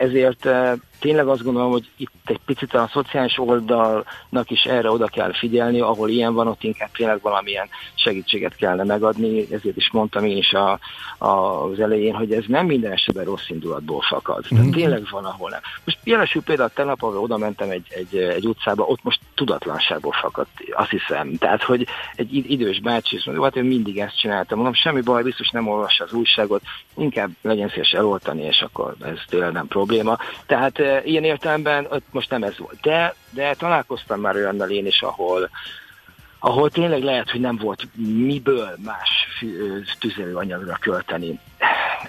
Ezért 0.04 0.46
e, 0.46 0.76
tényleg 1.00 1.28
azt 1.28 1.44
gondolom, 1.44 1.72
hogy 1.72 1.90
itt 1.98 2.12
egy 2.26 2.40
picit 2.46 2.74
a 2.74 2.90
szociális 2.94 3.38
oldalnak 3.38 4.50
is 4.50 4.64
erre 4.64 4.92
oda 4.92 5.08
kell 5.08 5.34
figyelni, 5.34 5.80
ahol 5.80 6.10
ilyen 6.10 6.34
van, 6.34 6.48
ott 6.48 6.64
inkább 6.64 6.92
tényleg 6.92 7.22
valamilyen 7.22 7.68
segítséget 7.96 8.56
kellene 8.56 8.84
megadni, 8.84 9.42
ezért 9.52 9.78
is 9.78 9.92
mondtam 9.92 10.26
én 10.26 10.38
is 10.38 10.54
a, 10.54 10.80
a, 11.18 11.28
az 11.64 11.80
elején, 11.80 12.16
hogy 12.16 12.32
ez 12.34 12.44
nem 12.48 12.66
minden 12.66 12.92
esetben 12.92 13.26
rossz 13.26 13.50
indulatból 13.50 14.02
fakad. 14.02 14.46
Tehát 14.50 14.70
tényleg 14.72 15.08
van, 15.12 15.26
ahol 15.26 15.50
nem. 15.50 15.60
Most 15.86 15.98
jelesül 16.04 16.42
például 16.42 16.70
tegnap, 16.74 17.04
ahol 17.04 17.18
oda 17.18 17.38
mentem 17.38 17.70
egy, 17.70 17.86
egy, 17.90 18.16
egy 18.16 18.48
utcába, 18.48 18.84
ott 18.84 19.04
most 19.04 19.20
tudatlanságból 19.36 20.12
fakadt, 20.12 20.50
azt 20.72 20.90
hiszem. 20.90 21.38
Tehát, 21.38 21.64
hogy 21.64 21.88
egy 22.16 22.52
idős 22.52 22.80
bácsi 22.80 23.16
is 23.16 23.26
mondja, 23.26 23.44
hát 23.44 23.56
én 23.56 23.64
mindig 23.64 24.00
ezt 24.00 24.20
csináltam. 24.20 24.58
Mondom, 24.58 24.76
semmi 24.76 25.02
baj, 25.02 25.24
biztos 25.24 25.50
nem 25.50 25.68
olvassa 25.68 26.04
az 26.04 26.14
újságot, 26.14 26.62
inkább 26.96 27.30
legyen 27.42 27.70
szíves 27.70 27.92
eloltani, 27.92 28.44
és 28.44 28.62
akkor 28.62 28.96
ez 29.02 29.18
tényleg 29.30 29.52
nem 29.52 29.68
probléma. 29.68 29.93
Tehát 30.46 30.80
ilyen 31.06 31.24
értelemben 31.24 31.88
ott 31.90 32.06
most 32.12 32.30
nem 32.30 32.44
ez 32.44 32.58
volt. 32.58 32.80
De, 32.82 33.16
de 33.30 33.54
találkoztam 33.54 34.20
már 34.20 34.36
olyannal 34.36 34.70
én 34.70 34.86
is, 34.86 35.02
ahol, 35.02 35.50
ahol 36.40 36.70
tényleg 36.70 37.04
lehet, 37.04 37.30
hogy 37.30 37.40
nem 37.40 37.58
volt 37.58 37.88
miből 38.26 38.78
más 38.84 39.10
tüzelőanyagra 40.00 40.78
költeni. 40.80 41.40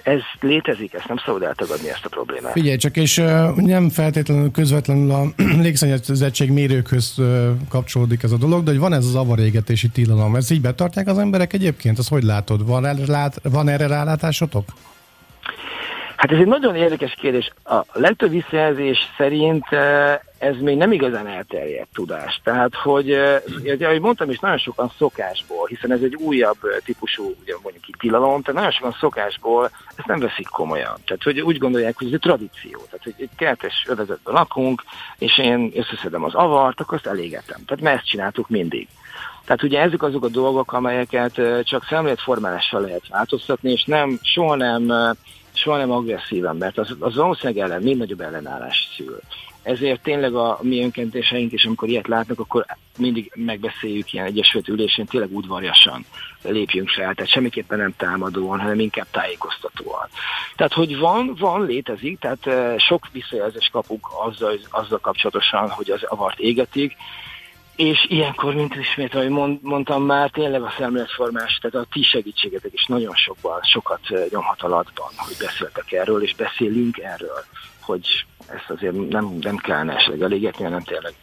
Ez 0.03 0.19
létezik, 0.39 0.93
ezt 0.93 1.07
nem 1.07 1.17
szabad 1.25 1.43
eltagadni 1.43 1.89
ezt 1.89 2.05
a 2.05 2.09
problémát. 2.09 2.51
Figyelj 2.51 2.77
csak, 2.77 2.97
és 2.97 3.15
nem 3.55 3.89
feltétlenül 3.89 4.51
közvetlenül 4.51 5.11
a 5.11 5.23
légszennyezettség 5.65 6.51
mérőkhöz 6.51 7.21
kapcsolódik 7.69 8.23
ez 8.23 8.31
a 8.31 8.37
dolog, 8.37 8.63
de 8.63 8.71
hogy 8.71 8.79
van 8.79 8.93
ez 8.93 9.05
az 9.05 9.15
avarégetési 9.15 9.89
tilalom, 9.89 10.35
ezt 10.35 10.51
így 10.51 10.61
betartják 10.61 11.07
az 11.07 11.17
emberek 11.17 11.53
egyébként? 11.53 11.97
Azt 11.97 12.09
hogy 12.09 12.23
látod? 12.23 12.65
Van, 12.65 12.99
lát, 13.07 13.39
van 13.43 13.67
erre 13.67 13.87
rálátásotok? 13.87 14.65
Hát 16.15 16.31
ez 16.31 16.37
egy 16.39 16.47
nagyon 16.47 16.75
érdekes 16.75 17.13
kérdés. 17.13 17.51
A 17.63 17.81
legtöbb 17.93 18.29
visszajelzés 18.29 18.97
szerint 19.17 19.65
ez 20.37 20.55
még 20.59 20.77
nem 20.77 20.91
igazán 20.91 21.27
elterjedt 21.27 21.93
tudás. 21.93 22.41
Tehát, 22.43 22.75
hogy, 22.75 23.11
ahogy 23.79 23.99
mondtam 23.99 24.29
is, 24.29 24.39
nagyon 24.39 24.57
sokan 24.57 24.91
szokásból, 24.97 25.67
hiszen 25.67 25.91
ez 25.91 26.01
egy 26.01 26.15
újabb 26.15 26.57
típusú, 26.85 27.35
ugye 27.41 27.53
mondjuk 27.63 27.87
itt 27.87 27.95
tilalom, 27.99 28.41
tehát 28.41 28.61
nagyon 28.61 28.71
sokan 28.71 28.95
szokásból 28.99 29.69
ezt 29.95 30.07
nem 30.07 30.19
veszik 30.19 30.47
komolyan. 30.47 30.95
Tehát, 31.05 31.23
hogy 31.23 31.41
úgy 31.41 31.57
gondolják, 31.57 31.97
hogy 31.97 32.07
ez 32.07 32.13
egy 32.13 32.19
tradíció. 32.19 32.79
Tehát, 32.85 33.03
hogy 33.03 33.15
egy 33.17 33.29
kertes 33.37 33.85
övezetben 33.87 34.33
lakunk, 34.33 34.83
és 35.17 35.37
én 35.37 35.71
összeszedem 35.75 36.23
az 36.23 36.33
avart, 36.33 36.79
akkor 36.79 36.97
azt 36.97 37.07
elégetem. 37.07 37.65
Tehát, 37.65 37.83
mert 37.83 37.97
ezt 37.97 38.07
csináltuk 38.07 38.49
mindig. 38.49 38.87
Tehát 39.45 39.63
ugye 39.63 39.81
ezek 39.81 40.03
azok 40.03 40.23
a 40.23 40.29
dolgok, 40.29 40.73
amelyeket 40.73 41.41
csak 41.63 41.85
szemléletformálással 41.89 42.81
lehet 42.81 43.07
változtatni, 43.09 43.71
és 43.71 43.83
nem, 43.83 44.19
soha 44.21 44.55
nem 44.55 45.15
soha 45.57 45.77
nem 45.77 45.91
agresszívan, 45.91 46.57
mert 46.57 46.77
az, 46.77 46.95
az 46.99 47.15
valószínűleg 47.15 47.63
ellen, 47.63 47.81
még 47.81 47.97
nagyobb 47.97 48.21
ellenállás 48.21 48.87
szül. 48.95 49.19
Ezért 49.63 50.01
tényleg 50.01 50.35
a 50.35 50.59
mi 50.61 50.83
önkentéseink 50.83 51.51
is, 51.51 51.65
amikor 51.65 51.87
ilyet 51.87 52.07
látnak, 52.07 52.39
akkor 52.39 52.65
mindig 52.97 53.31
megbeszéljük 53.35 54.13
ilyen 54.13 54.25
egyesült 54.25 54.67
ülésén, 54.67 55.05
tényleg 55.05 55.35
udvarjasan 55.35 56.05
lépjünk 56.41 56.89
fel, 56.89 57.13
tehát 57.13 57.31
semmiképpen 57.31 57.77
nem 57.77 57.93
támadóan, 57.97 58.59
hanem 58.59 58.79
inkább 58.79 59.07
tájékoztatóan. 59.11 60.07
Tehát, 60.55 60.73
hogy 60.73 60.97
van, 60.97 61.35
van, 61.39 61.65
létezik, 61.65 62.19
tehát 62.19 62.79
sok 62.81 63.07
visszajelzést 63.11 63.71
kapunk 63.71 64.07
azzal, 64.25 64.59
azzal 64.69 64.99
kapcsolatosan, 64.99 65.69
hogy 65.69 65.91
az 65.91 66.03
avart 66.03 66.39
égetik, 66.39 66.95
és 67.75 68.05
ilyenkor, 68.09 68.53
mint 68.53 68.75
ismét, 68.75 69.15
ahogy 69.15 69.29
mond, 69.29 69.59
mondtam 69.61 70.03
már, 70.03 70.29
tényleg 70.29 70.61
a 70.61 70.73
szemléletformás, 70.77 71.57
tehát 71.61 71.87
a 71.87 71.91
ti 71.91 72.03
segítségetek 72.03 72.73
is 72.73 72.85
nagyon 72.85 73.15
sokban, 73.15 73.61
sokat 73.61 73.99
nyomhat 74.29 74.61
alatban, 74.61 75.09
hogy 75.15 75.35
beszéltek 75.39 75.91
erről, 75.91 76.23
és 76.23 76.35
beszélünk 76.35 76.97
erről, 76.97 77.45
hogy 77.81 78.25
ezt 78.47 78.69
azért 78.69 79.09
nem, 79.09 79.37
nem 79.41 79.57
kellene 79.57 79.95
esetleg 79.95 80.21
elégetni, 80.21 80.63
hanem 80.63 80.83
tényleg 80.83 81.13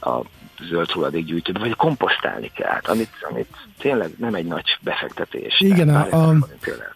a 0.00 0.20
zöld 0.70 0.90
hulladékgyűjtőbe, 0.90 1.58
vagy 1.58 1.74
komposztálni 1.74 2.50
kell, 2.54 2.80
amit, 2.82 3.10
amit 3.30 3.48
tényleg 3.78 4.10
nem 4.18 4.34
egy 4.34 4.46
nagy 4.46 4.78
befektetés. 4.80 5.60
Igen, 5.60 5.88
a, 5.88 6.06
a, 6.10 6.34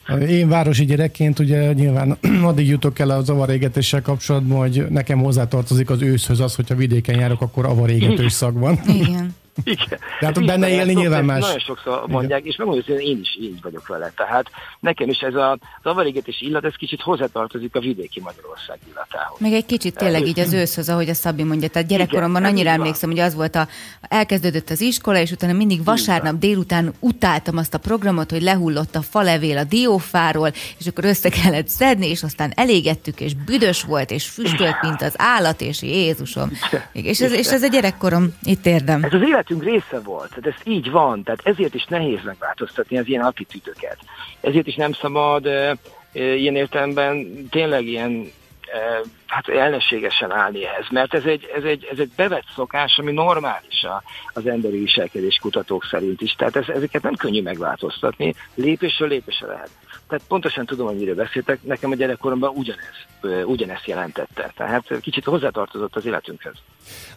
a, 0.06 0.12
én 0.12 0.48
városi 0.48 0.84
gyerekként 0.84 1.38
ugye 1.38 1.72
nyilván 1.72 2.18
addig 2.42 2.68
jutok 2.68 2.98
el 2.98 3.10
az 3.10 3.30
avarégetéssel 3.30 4.02
kapcsolatban, 4.02 4.58
hogy 4.58 4.86
nekem 4.88 5.18
hozzátartozik 5.18 5.90
az 5.90 6.02
őszhöz 6.02 6.40
az, 6.40 6.54
hogyha 6.54 6.74
vidéken 6.74 7.18
járok, 7.18 7.40
akkor 7.40 7.66
avarégetős 7.66 8.32
szag 8.32 8.58
van. 8.58 8.78
Igen. 8.86 9.38
Igen. 9.64 9.98
De 10.20 10.26
hát 10.26 10.44
benne 10.44 10.68
élni 10.68 10.92
nyilván 10.92 11.24
más. 11.24 11.40
Nagyon 11.40 11.58
sokszor 11.58 12.04
mondják, 12.06 12.38
Igen. 12.38 12.50
és 12.50 12.56
megmondom, 12.56 12.84
hogy 12.86 13.04
én 13.04 13.18
is 13.20 13.36
így 13.40 13.62
vagyok 13.62 13.86
vele. 13.86 14.12
Tehát 14.16 14.50
nekem 14.80 15.08
is 15.08 15.18
ez 15.18 15.34
a 15.34 15.58
zavarégetés 15.82 16.40
illat, 16.40 16.64
ez 16.64 16.74
kicsit 16.74 17.00
hozzátartozik 17.00 17.74
a 17.74 17.80
vidéki 17.80 18.20
Magyarország 18.20 18.78
illatához. 18.92 19.40
Meg 19.40 19.52
egy 19.52 19.66
kicsit 19.66 19.96
tényleg 19.96 20.26
így 20.26 20.40
az 20.40 20.52
őszhöz, 20.52 20.88
ahogy 20.88 21.08
a 21.08 21.14
Szabi 21.14 21.42
mondja. 21.42 21.68
Tehát 21.68 21.88
gyerekkoromban 21.88 22.40
Igen, 22.40 22.52
annyira 22.52 22.70
emlékszem, 22.70 23.10
hogy 23.10 23.18
az 23.18 23.34
volt 23.34 23.54
a, 23.54 23.68
elkezdődött 24.00 24.70
az 24.70 24.80
iskola, 24.80 25.18
és 25.18 25.30
utána 25.30 25.52
mindig 25.52 25.84
vasárnap 25.84 26.38
délután 26.38 26.92
utáltam 26.98 27.56
azt 27.56 27.74
a 27.74 27.78
programot, 27.78 28.30
hogy 28.30 28.42
lehullott 28.42 28.94
a 28.94 29.02
falevél 29.02 29.58
a 29.58 29.64
diófáról, 29.64 30.52
és 30.78 30.86
akkor 30.86 31.04
össze 31.04 31.28
kellett 31.28 31.68
szedni, 31.68 32.08
és 32.08 32.22
aztán 32.22 32.52
elégettük, 32.54 33.20
és 33.20 33.34
büdös 33.34 33.82
volt, 33.82 34.10
és 34.10 34.28
füstölt, 34.28 34.82
mint 34.82 35.02
az 35.02 35.14
állat, 35.16 35.60
és 35.60 35.82
Jézusom. 35.82 36.50
És 36.92 37.20
ez, 37.20 37.32
és 37.32 37.46
ez 37.46 37.62
a 37.62 37.66
gyerekkorom, 37.66 38.34
itt 38.42 38.66
érdem. 38.66 39.02
Ez 39.02 39.12
az 39.12 39.20
élet 39.22 39.49
életünk 39.50 39.62
része 39.64 40.00
volt. 40.00 40.28
Tehát 40.28 40.46
ez 40.46 40.66
így 40.66 40.90
van, 40.90 41.22
tehát 41.22 41.40
ezért 41.44 41.74
is 41.74 41.84
nehéz 41.84 42.22
megváltoztatni 42.24 42.98
az 42.98 43.08
ilyen 43.08 43.24
attitűdöket. 43.24 43.98
Ezért 44.40 44.66
is 44.66 44.74
nem 44.74 44.92
szabad 44.92 45.46
e, 45.46 45.76
e, 46.12 46.34
ilyen 46.34 46.56
értelemben 46.56 47.46
tényleg 47.50 47.86
ilyen 47.86 48.30
e, 48.72 49.00
hát 49.26 49.48
ellenségesen 49.48 50.32
állni 50.32 50.66
ehhez, 50.66 50.86
mert 50.90 51.14
ez 51.14 51.24
egy, 51.24 51.50
ez 51.54 51.64
egy, 51.64 51.88
ez 51.90 51.98
egy 51.98 52.10
bevett 52.16 52.46
szokás, 52.54 52.98
ami 52.98 53.12
normális 53.12 53.86
az 54.32 54.46
emberi 54.46 54.78
viselkedés 54.78 55.38
kutatók 55.40 55.84
szerint 55.84 56.20
is. 56.20 56.32
Tehát 56.32 56.56
ez, 56.56 56.68
ezeket 56.68 57.02
nem 57.02 57.14
könnyű 57.14 57.42
megváltoztatni, 57.42 58.34
lépésről 58.54 59.08
lépésre 59.08 59.46
lehet. 59.46 59.70
Tehát 60.10 60.24
pontosan 60.28 60.66
tudom, 60.66 60.86
hogy 60.86 60.98
mire 60.98 61.14
beszéltek, 61.14 61.62
nekem 61.62 61.90
a 61.90 61.94
gyerekkoromban 61.94 62.52
ugyanez, 62.54 63.44
ugyanezt 63.46 63.86
jelentette. 63.86 64.52
Tehát 64.56 64.84
kicsit 65.00 65.24
hozzátartozott 65.24 65.96
az 65.96 66.06
életünkhez. 66.06 66.52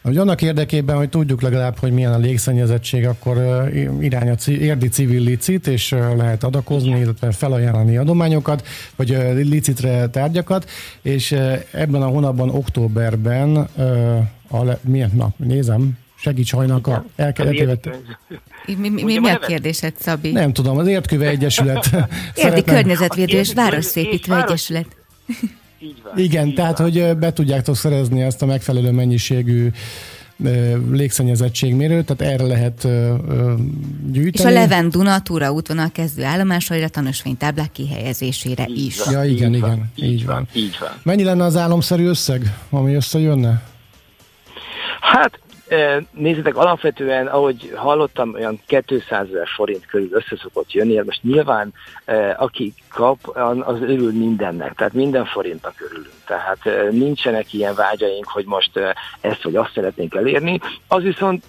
Hogy 0.01 0.17
annak 0.17 0.41
érdekében, 0.41 0.97
hogy 0.97 1.09
tudjuk 1.09 1.41
legalább, 1.41 1.77
hogy 1.77 1.91
milyen 1.91 2.13
a 2.13 2.17
légszennyezettség, 2.17 3.07
akkor 3.07 3.38
irány 4.00 4.29
a 4.29 4.35
érdi 4.45 4.88
civil 4.89 5.23
licit, 5.23 5.67
és 5.67 5.89
lehet 5.91 6.43
adakozni, 6.43 7.00
illetve 7.00 7.31
felajánlani 7.31 7.97
adományokat, 7.97 8.67
vagy 8.95 9.09
licitre 9.35 10.07
tárgyakat, 10.07 10.69
és 11.01 11.31
ebben 11.71 12.01
a 12.01 12.07
hónapban, 12.07 12.50
októberben, 12.50 13.55
a, 14.50 14.77
milyen, 14.81 15.12
na, 15.13 15.29
nézem, 15.38 15.97
segíts 16.24 16.51
hajnalka, 16.51 17.06
elkezdett. 17.15 17.89
Mi, 18.65 18.89
mi, 18.89 19.03
mi, 19.03 19.18
mi 19.20 19.30
a 19.30 19.39
kérdésed, 19.39 19.94
Szabi? 20.00 20.32
Nem 20.32 20.53
tudom, 20.53 20.77
az 20.77 20.88
Értkőve 20.88 21.27
Egyesület. 21.27 21.89
Érdi 22.36 22.63
Környezetvédő 22.63 23.38
és 23.38 23.53
Városszépítő 23.53 24.36
Egyesület. 24.36 24.86
Így 25.80 26.01
van, 26.03 26.18
Igen, 26.18 26.48
így 26.48 26.53
tehát 26.53 26.77
van. 26.77 26.92
hogy 26.92 27.18
be 27.18 27.34
tudjátok 27.34 27.75
szerezni 27.75 28.22
ezt 28.22 28.42
a 28.42 28.46
megfelelő 28.46 28.92
mennyiségű 28.92 29.70
légszennyezettségmérőt, 30.92 32.06
tehát 32.06 32.34
erre 32.34 32.48
lehet 32.48 32.88
gyűjteni. 34.12 34.50
És 34.50 34.58
a 34.58 34.60
Leven 34.60 34.89
Duna 34.89 35.22
Túra 35.22 35.51
útvonal 35.51 35.89
kezdő 35.92 36.24
állomásaira 36.24 36.88
tanúsványtáblák 36.88 37.72
kihelyezésére 37.72 38.65
Így 38.70 38.86
is. 38.86 39.03
van, 39.03 39.13
Ja, 39.13 39.24
igen, 39.24 39.53
így 39.53 39.60
van, 39.60 39.92
igen, 39.96 40.10
így 40.12 40.25
van. 40.25 40.48
Így 40.53 40.77
van. 40.80 40.89
Mennyi 41.03 41.24
lenne 41.24 41.44
az 41.44 41.56
álomszerű 41.58 42.06
összeg, 42.06 42.58
ami 42.70 42.94
összejönne? 42.94 43.62
Hát 45.01 45.39
Nézzétek, 46.12 46.55
alapvetően, 46.55 47.27
ahogy 47.27 47.74
hallottam, 47.75 48.34
olyan 48.34 48.60
200 48.86 49.27
ezer 49.27 49.48
forint 49.48 49.86
körül 49.86 50.10
összeszokott 50.12 50.72
jönni, 50.72 50.96
hát 50.96 51.05
most 51.05 51.24
nyilván 51.24 51.74
aki 52.38 52.74
kap, 52.89 53.27
az 53.60 53.82
örül 53.82 54.12
mindennek, 54.12 54.74
tehát 54.74 54.93
minden 54.93 55.25
forintnak 55.25 55.74
örülünk. 55.89 56.15
Tehát 56.25 56.91
nincsenek 56.91 57.53
ilyen 57.53 57.75
vágyaink, 57.75 58.27
hogy 58.27 58.46
most 58.46 58.79
ezt 59.22 59.43
vagy 59.43 59.55
azt 59.55 59.72
szeretnénk 59.74 60.15
elérni. 60.15 60.60
Az 60.88 61.03
viszont 61.03 61.43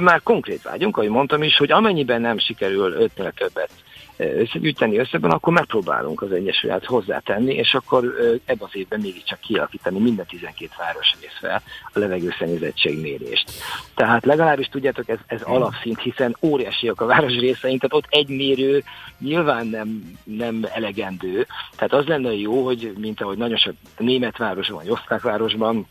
már 0.00 0.22
konkrét 0.22 0.62
vágyunk, 0.62 0.96
ahogy 0.96 1.08
mondtam 1.08 1.42
is, 1.42 1.56
hogy 1.56 1.72
amennyiben 1.72 2.20
nem 2.20 2.38
sikerül 2.38 2.92
ötnél 2.92 3.32
többet 3.32 3.70
összegyűjteni 4.18 4.98
összeben, 4.98 5.30
akkor 5.30 5.52
megpróbálunk 5.52 6.22
az 6.22 6.32
Egyesület 6.32 6.84
hozzátenni, 6.84 7.54
és 7.54 7.74
akkor 7.74 8.14
ebben 8.44 8.66
az 8.66 8.76
évben 8.76 9.00
mégiscsak 9.00 9.40
kialakítani 9.40 9.98
minden 9.98 10.26
12 10.26 10.70
város 10.78 11.14
részvel 11.20 11.62
a 11.92 11.98
levegőszennyezettség 11.98 13.00
mérést. 13.00 13.50
Tehát 13.94 14.24
legalábbis 14.24 14.66
tudjátok, 14.66 15.08
ez, 15.08 15.18
ez 15.26 15.42
alapszint, 15.42 16.00
hiszen 16.00 16.36
óriásiak 16.42 17.00
a 17.00 17.06
város 17.06 17.36
részeink, 17.38 17.80
tehát 17.80 18.04
ott 18.04 18.06
egy 18.08 18.28
mérő 18.28 18.82
nyilván 19.18 19.66
nem, 19.66 20.16
nem 20.24 20.66
elegendő. 20.72 21.46
Tehát 21.76 21.92
az 21.92 22.06
lenne 22.06 22.32
jó, 22.32 22.64
hogy 22.64 22.92
mint 22.98 23.20
ahogy 23.20 23.36
nagyon 23.36 23.58
sok 23.58 23.74
német 23.98 24.36
városban, 24.36 24.76
vagy 24.76 24.90
osztrák 24.90 25.22
városban, 25.22 25.86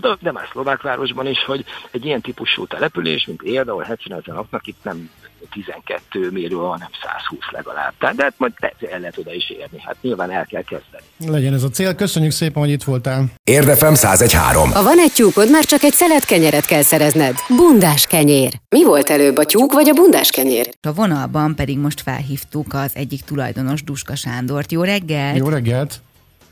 de, 0.00 0.16
de 0.20 0.32
már 0.32 0.48
szlovák 0.52 0.82
városban 0.82 1.26
is, 1.26 1.44
hogy 1.44 1.64
egy 1.90 2.04
ilyen 2.04 2.20
típusú 2.20 2.66
település, 2.66 3.26
mint 3.26 3.42
Érd, 3.42 3.68
ahol 3.68 3.82
70 3.82 4.18
ezer 4.18 4.34
laknak, 4.34 4.66
itt 4.66 4.78
nem 4.82 5.10
12 5.50 6.30
mérő, 6.30 6.54
hanem 6.54 6.88
120 7.02 7.38
legalább. 7.50 7.92
Tehát, 7.98 8.16
de 8.16 8.22
hát 8.22 8.34
majd 8.36 8.52
el 8.90 8.98
lehet 8.98 9.18
oda 9.18 9.32
is 9.32 9.50
érni. 9.50 9.80
Hát 9.80 9.96
nyilván 10.00 10.30
el 10.30 10.46
kell 10.46 10.62
kezdeni. 10.62 11.04
Legyen 11.26 11.54
ez 11.54 11.62
a 11.62 11.68
cél. 11.68 11.94
Köszönjük 11.94 12.32
szépen, 12.32 12.62
hogy 12.62 12.70
itt 12.70 12.82
voltál. 12.82 13.24
Érdefem 13.44 13.92
1013. 13.92 14.72
Ha 14.72 14.82
van 14.82 14.98
egy 14.98 15.12
tyúkod, 15.12 15.50
már 15.50 15.64
csak 15.64 15.82
egy 15.82 15.92
szelet 15.92 16.24
kenyeret 16.24 16.66
kell 16.66 16.82
szerezned. 16.82 17.34
Bundás 17.48 18.06
kenyér. 18.06 18.52
Mi 18.68 18.84
volt 18.84 19.10
előbb, 19.10 19.36
a 19.36 19.44
tyúk 19.44 19.72
vagy 19.72 19.88
a 19.88 19.92
bundás 19.92 20.30
kenyér? 20.30 20.68
A 20.80 20.92
vonalban 20.92 21.54
pedig 21.54 21.78
most 21.78 22.00
felhívtuk 22.00 22.74
az 22.74 22.90
egyik 22.94 23.20
tulajdonos, 23.20 23.82
Duska 23.82 24.14
Sándort. 24.14 24.72
Jó 24.72 24.82
reggelt! 24.82 25.36
Jó 25.36 25.48
reggelt! 25.48 26.00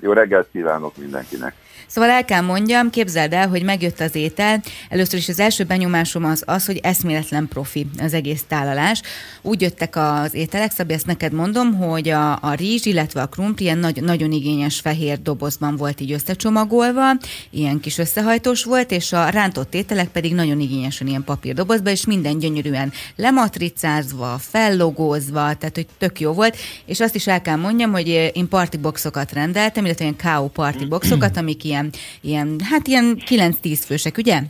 Jó 0.01 0.13
reggelt 0.13 0.49
kívánok 0.53 0.97
mindenkinek! 0.97 1.55
Szóval 1.89 2.11
el 2.11 2.25
kell 2.25 2.41
mondjam, 2.41 2.91
képzeld 2.91 3.33
el, 3.33 3.49
hogy 3.49 3.63
megjött 3.63 4.01
az 4.01 4.15
étel. 4.15 4.63
Először 4.89 5.19
is 5.19 5.29
az 5.29 5.41
első 5.41 5.65
benyomásom 5.65 6.25
az 6.25 6.43
az, 6.47 6.67
hogy 6.67 6.81
eszméletlen 6.83 7.49
profi 7.49 7.87
az 7.99 8.15
egész 8.15 8.45
tálalás. 8.49 9.03
Úgy 9.43 9.61
jöttek 9.61 9.97
az 9.97 10.35
ételek, 10.35 10.73
Szabi, 10.73 10.93
ezt 10.93 11.07
neked 11.07 11.33
mondom, 11.33 11.75
hogy 11.75 12.09
a, 12.09 12.33
a 12.33 12.55
rizs, 12.55 12.85
illetve 12.85 13.23
a 13.23 13.27
krumpli 13.27 13.65
ilyen 13.65 13.79
nagy, 13.79 14.03
nagyon 14.03 14.33
igényes 14.33 14.81
fehér 14.81 15.23
dobozban 15.23 15.77
volt 15.77 16.01
így 16.01 16.13
összecsomagolva, 16.13 17.11
ilyen 17.51 17.81
kis 17.81 17.99
összehajtós 17.99 18.65
volt, 18.65 18.91
és 18.91 19.13
a 19.13 19.29
rántott 19.29 19.75
ételek 19.75 20.09
pedig 20.09 20.35
nagyon 20.35 20.61
igényesen 20.61 21.07
ilyen 21.07 21.25
papírdobozban, 21.25 21.93
és 21.93 22.07
minden 22.07 22.39
gyönyörűen 22.39 22.93
lematricázva, 23.17 24.39
fellogózva, 24.41 25.55
tehát 25.55 25.75
hogy 25.75 25.87
tök 25.99 26.21
jó 26.21 26.33
volt. 26.33 26.57
És 26.87 27.01
azt 27.01 27.15
is 27.15 27.27
el 27.27 27.43
kell 27.43 27.57
mondjam, 27.57 27.93
hogy 27.93 28.09
én 28.35 28.49
partiboxokat 28.49 29.33
rendeltem, 29.33 29.85
illetve 29.85 30.05
ilyen 30.05 30.17
KO 30.37 30.49
partiboxokat, 30.49 31.37
amik 31.37 31.65
ilyen 31.65 31.78
ilyen, 31.79 31.91
ilyen 32.21 32.61
hát 32.71 32.87
ilyen 32.87 33.23
9-10 33.29 33.79
fősek, 33.87 34.17
ugye? 34.17 34.43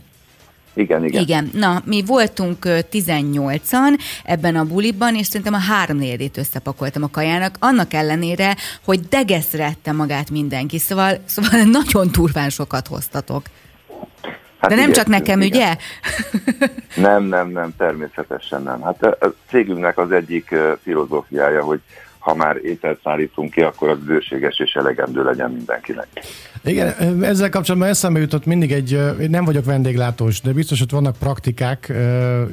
Igen, 0.73 1.05
igen. 1.05 1.21
Igen. 1.21 1.49
Na, 1.53 1.81
mi 1.85 2.03
voltunk 2.05 2.57
18-an 2.91 3.99
ebben 4.23 4.55
a 4.55 4.65
buliban, 4.65 5.15
és 5.15 5.25
szerintem 5.25 5.53
a 5.53 5.57
háromnegyedét 5.57 6.37
összepakoltam 6.37 7.03
a 7.03 7.09
kajának, 7.11 7.55
annak 7.59 7.93
ellenére, 7.93 8.55
hogy 8.85 8.99
degeszrette 8.99 9.91
magát 9.91 10.29
mindenki, 10.29 10.77
szóval, 10.77 11.17
szóval 11.25 11.61
nagyon 11.81 12.11
turván 12.11 12.49
sokat 12.49 12.87
hoztatok. 12.87 13.45
Hát 14.59 14.69
De 14.69 14.75
nem 14.75 14.91
csak 14.91 15.07
nekem, 15.07 15.41
igen. 15.41 15.59
ugye? 15.59 15.75
Nem, 17.09 17.23
nem, 17.23 17.49
nem, 17.49 17.73
természetesen 17.77 18.63
nem. 18.63 18.81
Hát 18.81 19.03
a 19.03 19.33
cégünknek 19.49 19.97
az 19.97 20.11
egyik 20.11 20.55
filozófiája, 20.83 21.63
hogy 21.63 21.79
ha 22.19 22.35
már 22.35 22.57
ételt 22.63 22.99
szállítunk 23.03 23.51
ki, 23.51 23.61
akkor 23.61 23.89
az 23.89 23.97
bőséges 24.05 24.59
és 24.59 24.73
elegendő 24.73 25.23
legyen 25.23 25.51
mindenkinek. 25.51 26.07
Igen, 26.63 27.23
ezzel 27.23 27.49
kapcsolatban 27.49 27.89
eszembe 27.89 28.19
jutott 28.19 28.45
mindig 28.45 28.71
egy, 28.71 28.99
nem 29.29 29.45
vagyok 29.45 29.65
vendéglátós, 29.65 30.41
de 30.41 30.51
biztos, 30.51 30.79
hogy 30.79 30.91
vannak 30.91 31.17
praktikák 31.17 31.93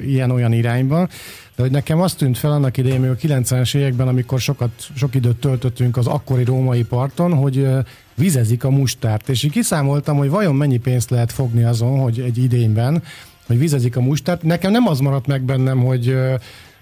ilyen-olyan 0.01 0.53
irányban, 0.53 1.09
de 1.57 1.63
hogy 1.63 1.71
nekem 1.71 2.01
azt 2.01 2.19
tűnt 2.19 2.39
fel 2.39 2.51
annak 2.51 2.77
idején, 2.77 3.01
még 3.01 3.11
a 3.11 3.15
90-es 3.15 3.77
években, 3.77 4.09
amikor 4.09 4.41
sokat, 4.41 4.71
sok 4.95 5.15
időt 5.15 5.37
töltöttünk 5.37 5.97
az 5.97 6.07
akkori 6.07 6.45
római 6.45 6.85
parton, 6.85 7.35
hogy 7.35 7.69
vizezik 8.15 8.65
a 8.65 8.71
mustárt, 8.71 9.29
és 9.29 9.43
így 9.43 9.51
kiszámoltam, 9.51 10.17
hogy 10.17 10.31
vajon 10.31 10.55
mennyi 10.55 10.79
pénzt 10.79 11.11
lehet 11.11 11.33
fogni 11.33 11.65
azon, 11.65 11.99
hogy 11.99 12.21
egy 12.21 12.39
idényben, 12.39 13.03
hogy 13.47 13.59
vizezik 13.59 13.97
a 13.97 14.01
mustárt. 14.01 14.43
Nekem 14.43 14.71
nem 14.71 14.89
az 14.89 15.01
maradt 15.01 15.27
meg 15.27 15.43
bennem, 15.43 15.85
hogy 15.85 16.19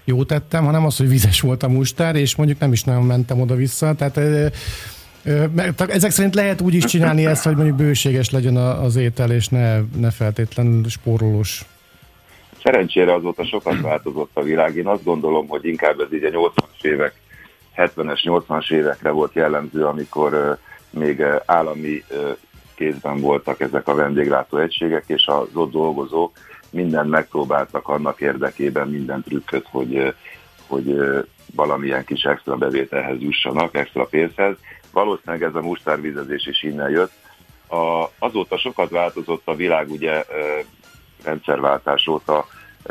jó 0.05 0.23
tettem, 0.23 0.65
hanem 0.65 0.85
az, 0.85 0.97
hogy 0.97 1.09
vizes 1.09 1.41
volt 1.41 1.63
a 1.63 1.67
mustár, 1.67 2.15
és 2.15 2.35
mondjuk 2.35 2.59
nem 2.59 2.71
is 2.71 2.83
nagyon 2.83 3.03
mentem 3.03 3.41
oda-vissza, 3.41 3.93
tehát 3.93 4.17
ezek 5.87 6.11
szerint 6.11 6.35
lehet 6.35 6.61
úgy 6.61 6.73
is 6.73 6.85
csinálni 6.85 7.25
ezt, 7.25 7.43
hogy 7.43 7.55
mondjuk 7.55 7.77
bőséges 7.77 8.29
legyen 8.29 8.55
az 8.57 8.95
étel, 8.95 9.31
és 9.31 9.47
ne, 9.47 9.79
ne 9.79 10.11
feltétlenül 10.11 10.89
spórolós. 10.89 11.65
Szerencsére 12.63 13.13
azóta 13.13 13.45
sokat 13.45 13.81
változott 13.81 14.31
a 14.33 14.41
világ. 14.41 14.75
Én 14.75 14.87
azt 14.87 15.03
gondolom, 15.03 15.47
hogy 15.47 15.65
inkább 15.65 15.99
ez 15.99 16.13
így 16.13 16.23
a 16.23 16.29
80-as 16.29 16.83
évek, 16.83 17.13
70-es, 17.77 18.19
80-as 18.23 18.71
évekre 18.71 19.09
volt 19.09 19.33
jellemző, 19.33 19.85
amikor 19.85 20.57
még 20.89 21.23
állami 21.45 22.03
kézben 22.75 23.19
voltak 23.19 23.59
ezek 23.59 23.87
a 23.87 23.95
vendéglátó 23.95 24.57
egységek, 24.57 25.03
és 25.07 25.25
az 25.25 25.47
ott 25.53 25.71
dolgozók 25.71 26.37
mindent 26.75 27.09
megpróbáltak 27.09 27.87
annak 27.87 28.21
érdekében, 28.21 28.87
minden 28.87 29.23
trükköt, 29.23 29.67
hogy, 29.69 30.13
hogy 30.67 30.99
valamilyen 31.55 32.05
kis 32.05 32.23
extra 32.23 32.55
bevételhez 32.55 33.19
jussanak, 33.19 33.75
extra 33.75 34.05
pénzhez. 34.05 34.55
Valószínűleg 34.91 35.43
ez 35.43 35.55
a 35.55 35.61
mustárvizezés 35.61 36.47
is 36.47 36.63
innen 36.63 36.89
jött. 36.89 37.11
A, 37.67 38.09
azóta 38.19 38.57
sokat 38.57 38.89
változott 38.89 39.41
a 39.45 39.55
világ, 39.55 39.91
ugye 39.91 40.25
rendszerváltás 41.23 42.07
óta 42.07 42.45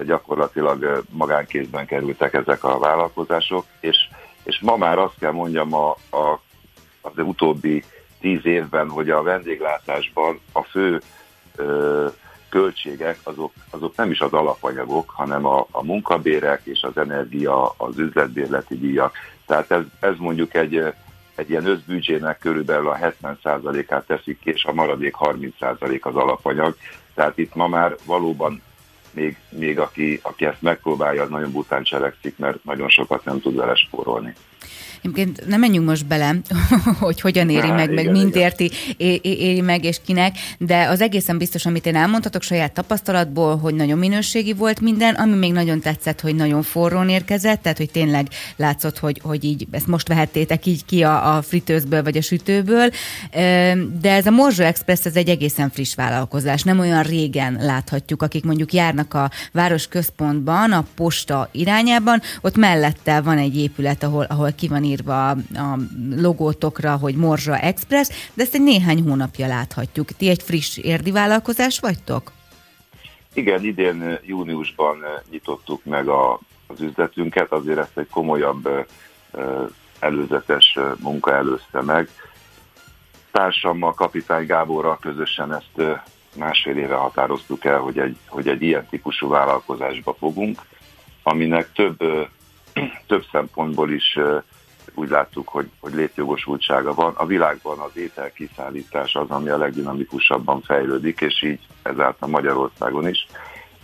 gyakorlatilag 0.07 1.05
magánkézben 1.11 1.87
kerültek 1.87 2.35
ezek 2.35 2.65
a 2.65 2.79
vállalkozások, 2.79 3.65
és, 3.81 3.97
és 4.43 4.61
ma 4.61 4.77
már 4.77 4.99
azt 4.99 5.19
kell 5.19 5.33
mondjam 5.33 5.75
a, 5.75 5.91
a, 5.91 6.41
az 7.01 7.13
utóbbi 7.17 7.85
tíz 8.21 8.47
évben, 8.47 8.89
hogy 8.89 9.11
a 9.11 9.23
vendéglátásban 9.23 10.41
a 10.53 10.63
fő 10.63 11.01
költségek 12.55 13.19
azok, 13.23 13.53
azok 13.71 13.97
nem 13.97 14.11
is 14.11 14.21
az 14.21 14.33
alapanyagok, 14.33 15.11
hanem 15.11 15.47
a, 15.47 15.67
a 15.71 15.85
munkabérek 15.85 16.61
és 16.65 16.83
az 16.83 16.97
energia, 16.97 17.75
az 17.77 17.99
üzletbérleti 17.99 18.79
díjak. 18.79 19.17
Tehát 19.47 19.71
ez, 19.71 19.83
ez 20.01 20.15
mondjuk 20.19 20.55
egy, 20.55 20.83
egy 21.35 21.51
ilyen 21.51 21.67
összbüdzsének 21.67 22.39
körülbelül 22.39 22.89
a 22.89 22.99
70%-át 23.23 24.07
teszik 24.07 24.39
ki, 24.39 24.51
és 24.51 24.65
a 24.65 24.73
maradék 24.73 25.15
30% 25.19 26.01
az 26.01 26.15
alapanyag. 26.15 26.77
Tehát 27.15 27.39
itt 27.39 27.55
ma 27.55 27.69
már 27.69 27.97
valóban 28.05 28.63
még, 29.11 29.37
még 29.49 29.79
aki, 29.79 30.21
aki 30.23 30.45
ezt 30.45 30.63
megpróbálja, 30.63 31.23
az 31.23 31.29
nagyon 31.29 31.53
bután 31.53 31.83
cselekszik, 31.83 32.39
mert 32.39 32.65
nagyon 32.65 32.89
sokat 32.89 33.25
nem 33.25 33.41
tud 33.41 33.57
vele 33.57 33.75
spórolni. 33.75 34.35
Egyébként 35.03 35.47
nem 35.47 35.61
menjünk 35.61 35.89
most 35.89 36.07
bele, 36.07 36.35
hogy 37.01 37.21
hogyan 37.21 37.51
éri 37.51 37.67
Há, 37.67 37.75
meg, 37.75 37.93
igen, 37.93 38.05
meg 38.05 38.13
mint 38.13 38.37
érti, 38.37 38.71
éri 39.23 39.61
meg 39.61 39.85
és 39.85 40.01
kinek, 40.05 40.37
de 40.59 40.89
az 40.89 41.01
egészen 41.01 41.39
biztos, 41.39 41.67
amit 41.67 41.87
én 41.87 41.97
elmondhatok 41.97 42.43
saját 42.43 42.73
tapasztalatból, 42.73 43.57
hogy 43.57 43.75
nagyon 43.75 43.99
minőségi 43.99 44.53
volt 44.53 44.81
minden, 44.81 45.15
ami 45.15 45.37
még 45.37 45.53
nagyon 45.53 45.81
tetszett, 45.81 46.21
hogy 46.21 46.35
nagyon 46.35 46.63
forrón 46.63 47.09
érkezett, 47.09 47.63
tehát 47.63 47.79
hogy 47.79 47.91
tényleg 47.91 48.29
látszott, 48.57 48.99
hogy, 48.99 49.21
hogy 49.23 49.45
így 49.45 49.67
ezt 49.71 49.87
most 49.87 50.09
vehettétek 50.09 50.67
így 50.67 50.85
ki 50.85 51.03
a, 51.03 51.37
a 51.37 51.43
fritőzből 51.43 52.03
vagy 52.03 52.17
a 52.17 52.23
sütőből, 52.23 52.91
de 54.01 54.11
ez 54.11 54.27
a 54.27 54.31
Morzsó 54.31 54.63
Express, 54.63 55.05
ez 55.05 55.17
egy 55.17 55.29
egészen 55.29 55.71
friss 55.71 55.95
vállalkozás, 55.95 56.63
nem 56.63 56.79
olyan 56.79 57.03
régen 57.03 57.59
láthatjuk, 57.61 58.23
akik 58.23 58.45
mondjuk 58.45 58.73
járnak 58.73 59.15
a 59.15 59.31
város 59.53 59.87
központban, 59.87 60.73
a 60.73 60.85
posta 60.95 61.49
irányában, 61.53 62.23
ott 62.41 62.57
mellette 62.57 63.21
van 63.21 63.39
egy 63.39 63.57
épület, 63.57 64.03
ahol, 64.03 64.25
ahol 64.25 64.54
ki 64.55 64.69
van 64.69 64.85
írva 64.85 65.31
a 65.31 65.79
logótokra, 66.17 66.97
hogy 66.97 67.15
Morzsa 67.15 67.59
Express, 67.59 68.09
de 68.35 68.43
ezt 68.43 68.55
egy 68.55 68.63
néhány 68.63 69.03
hónapja 69.03 69.47
láthatjuk. 69.47 70.13
Ti 70.13 70.29
egy 70.29 70.43
friss 70.43 70.77
érdi 70.77 71.11
vállalkozás 71.11 71.81
vagytok? 71.81 72.33
Igen, 73.35 73.65
idén 73.65 74.19
júniusban 74.27 74.97
nyitottuk 75.31 75.85
meg 75.85 76.09
a, 76.09 76.41
az 76.67 76.81
üzletünket, 76.81 77.53
azért 77.53 77.79
ezt 77.79 77.99
egy 77.99 78.09
komolyabb 78.11 78.69
előzetes 79.99 80.79
munka 80.99 81.35
előzte 81.35 81.83
meg. 81.83 82.09
Társammal, 83.31 83.95
Kapitány 83.95 84.47
Gáborral 84.47 84.99
közösen 85.01 85.55
ezt 85.55 86.01
másfél 86.37 86.77
éve 86.77 86.95
határoztuk 86.95 87.65
el, 87.65 87.79
hogy 87.79 87.99
egy, 87.99 88.17
hogy 88.27 88.49
egy 88.49 88.63
ilyen 88.63 88.87
típusú 88.91 89.29
vállalkozásba 89.29 90.15
fogunk, 90.19 90.61
aminek 91.23 91.73
több, 91.73 91.99
több 93.07 93.25
szempontból 93.33 93.91
is 93.91 94.19
úgy 94.95 95.09
láttuk, 95.09 95.49
hogy, 95.49 95.71
hogy 95.81 95.95
létjogosultsága 95.95 96.95
van. 96.95 97.15
A 97.17 97.27
világban 97.27 97.79
az 97.79 97.97
ételkiszállítás 97.97 99.15
az, 99.15 99.31
ami 99.31 99.49
a 99.49 99.59
legdinamikusabban 99.59 100.61
fejlődik, 100.61 101.21
és 101.21 101.43
így 101.43 101.61
ezáltal 101.83 102.29
Magyarországon 102.29 103.09
is. 103.09 103.27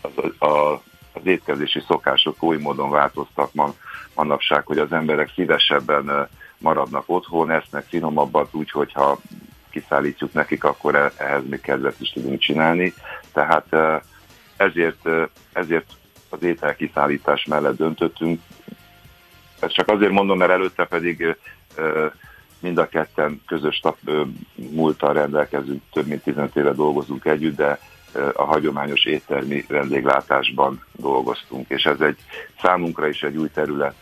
Az, 0.00 0.48
a, 0.48 0.83
az 1.12 1.22
étkezési 1.24 1.83
szokások 1.87 2.42
oly 2.42 2.57
módon 2.57 2.90
változtak 2.90 3.55
man, 3.55 3.74
manapság, 4.14 4.66
hogy 4.66 4.79
az 4.79 4.92
emberek 4.92 5.33
szívesebben 5.35 6.29
maradnak 6.59 7.05
otthon, 7.07 7.50
esznek 7.50 7.85
finomabbat 7.88 8.55
úgy, 8.55 8.70
hogyha 8.70 9.18
kiszállítjuk 9.70 10.33
nekik, 10.33 10.64
akkor 10.64 10.94
e, 10.94 11.12
ehhez 11.16 11.42
még 11.48 11.61
kedvet 11.61 12.00
is 12.00 12.11
tudunk 12.11 12.40
csinálni. 12.40 12.94
Tehát 13.33 13.66
ezért, 14.57 15.09
ezért 15.53 15.92
az 16.29 16.42
ételkiszállítás 16.42 17.44
mellett 17.44 17.76
döntöttünk, 17.76 18.40
ezt 19.61 19.75
csak 19.75 19.88
azért 19.88 20.12
mondom, 20.12 20.38
mert 20.38 20.51
előtte 20.51 20.85
pedig 20.85 21.37
mind 22.61 22.79
a 22.79 22.88
ketten 22.88 23.42
közös 23.46 23.81
múltal 24.55 25.12
rendelkezünk, 25.12 25.83
több 25.92 26.07
mint 26.07 26.23
15 26.23 26.57
éve 26.57 26.73
dolgozunk 26.73 27.25
együtt, 27.25 27.57
de 27.57 27.79
a 28.35 28.44
hagyományos 28.44 29.05
éttermi 29.05 29.64
vendéglátásban 29.68 30.85
dolgoztunk, 30.92 31.68
és 31.68 31.85
ez 31.85 32.01
egy 32.01 32.18
számunkra 32.62 33.09
is 33.09 33.23
egy 33.23 33.37
új 33.37 33.49
terület, 33.49 33.94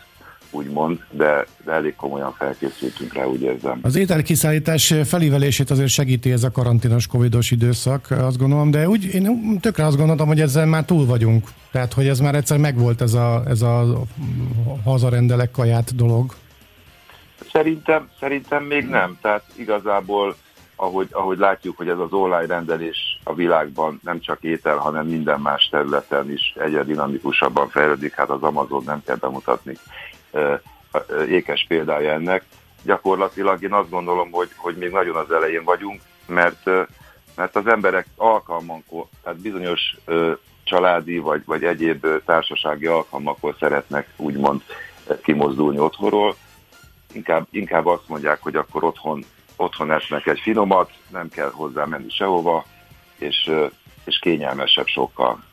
úgymond, 0.51 0.99
de, 1.11 1.45
de 1.65 1.71
elég 1.71 1.95
komolyan 1.95 2.33
felkészültünk 2.33 3.13
rá, 3.13 3.25
úgy 3.25 3.41
érzem. 3.41 3.79
Az 3.81 3.95
ételkiszállítás 3.95 4.93
felívelését 5.05 5.69
azért 5.69 5.89
segíti 5.89 6.31
ez 6.31 6.43
a 6.43 6.51
karanténos 6.51 7.07
covidos 7.07 7.51
időszak, 7.51 8.11
azt 8.11 8.37
gondolom, 8.37 8.71
de 8.71 8.87
úgy 8.87 9.13
én 9.13 9.57
tökre 9.59 9.85
azt 9.85 9.97
gondolom, 9.97 10.27
hogy 10.27 10.41
ezzel 10.41 10.65
már 10.65 10.85
túl 10.85 11.05
vagyunk. 11.05 11.47
Tehát, 11.71 11.93
hogy 11.93 12.07
ez 12.07 12.19
már 12.19 12.35
egyszer 12.35 12.57
megvolt 12.57 13.01
ez 13.01 13.13
a, 13.13 13.43
ez 13.47 13.61
a 13.61 14.01
hazarendelek 14.83 15.51
kaját 15.51 15.95
dolog. 15.95 16.33
Szerintem, 17.51 18.09
szerintem 18.19 18.63
még 18.63 18.85
nem. 18.85 19.17
Tehát 19.21 19.43
igazából 19.55 20.35
ahogy, 20.75 21.07
ahogy 21.11 21.37
látjuk, 21.37 21.77
hogy 21.77 21.89
ez 21.89 21.97
az 21.97 22.13
online 22.13 22.45
rendelés 22.45 23.19
a 23.23 23.33
világban 23.33 23.99
nem 24.03 24.19
csak 24.19 24.43
étel, 24.43 24.77
hanem 24.77 25.07
minden 25.07 25.39
más 25.39 25.67
területen 25.71 26.31
is 26.31 26.53
egyre 26.57 26.83
dinamikusabban 26.83 27.69
fejlődik, 27.69 28.13
hát 28.13 28.29
az 28.29 28.41
Amazon 28.41 28.83
nem 28.85 29.01
kell 29.05 29.15
bemutatni 29.15 29.77
ékes 31.29 31.65
példája 31.67 32.11
ennek. 32.11 32.43
Gyakorlatilag 32.83 33.63
én 33.63 33.73
azt 33.73 33.89
gondolom, 33.89 34.31
hogy, 34.31 34.49
hogy 34.55 34.75
még 34.75 34.91
nagyon 34.91 35.15
az 35.15 35.31
elején 35.31 35.63
vagyunk, 35.63 36.01
mert, 36.25 36.65
mert 37.35 37.55
az 37.55 37.67
emberek 37.67 38.07
alkalmankor, 38.15 39.05
tehát 39.23 39.39
bizonyos 39.39 39.95
családi 40.63 41.17
vagy, 41.17 41.41
vagy 41.45 41.63
egyéb 41.63 42.05
társasági 42.25 42.85
alkalmakkor 42.85 43.55
szeretnek 43.59 44.07
úgymond 44.15 44.61
kimozdulni 45.23 45.79
otthonról. 45.79 46.35
Inkább, 47.13 47.47
inkább 47.51 47.85
azt 47.85 48.07
mondják, 48.07 48.41
hogy 48.41 48.55
akkor 48.55 48.83
otthon, 48.83 49.23
otthon 49.55 49.91
esznek 49.91 50.25
egy 50.25 50.39
finomat, 50.39 50.91
nem 51.11 51.29
kell 51.29 51.51
hozzá 51.51 51.85
menni 51.85 52.09
sehova, 52.09 52.65
és, 53.17 53.51
és 54.03 54.19
kényelmesebb 54.19 54.87
sokkal. 54.87 55.43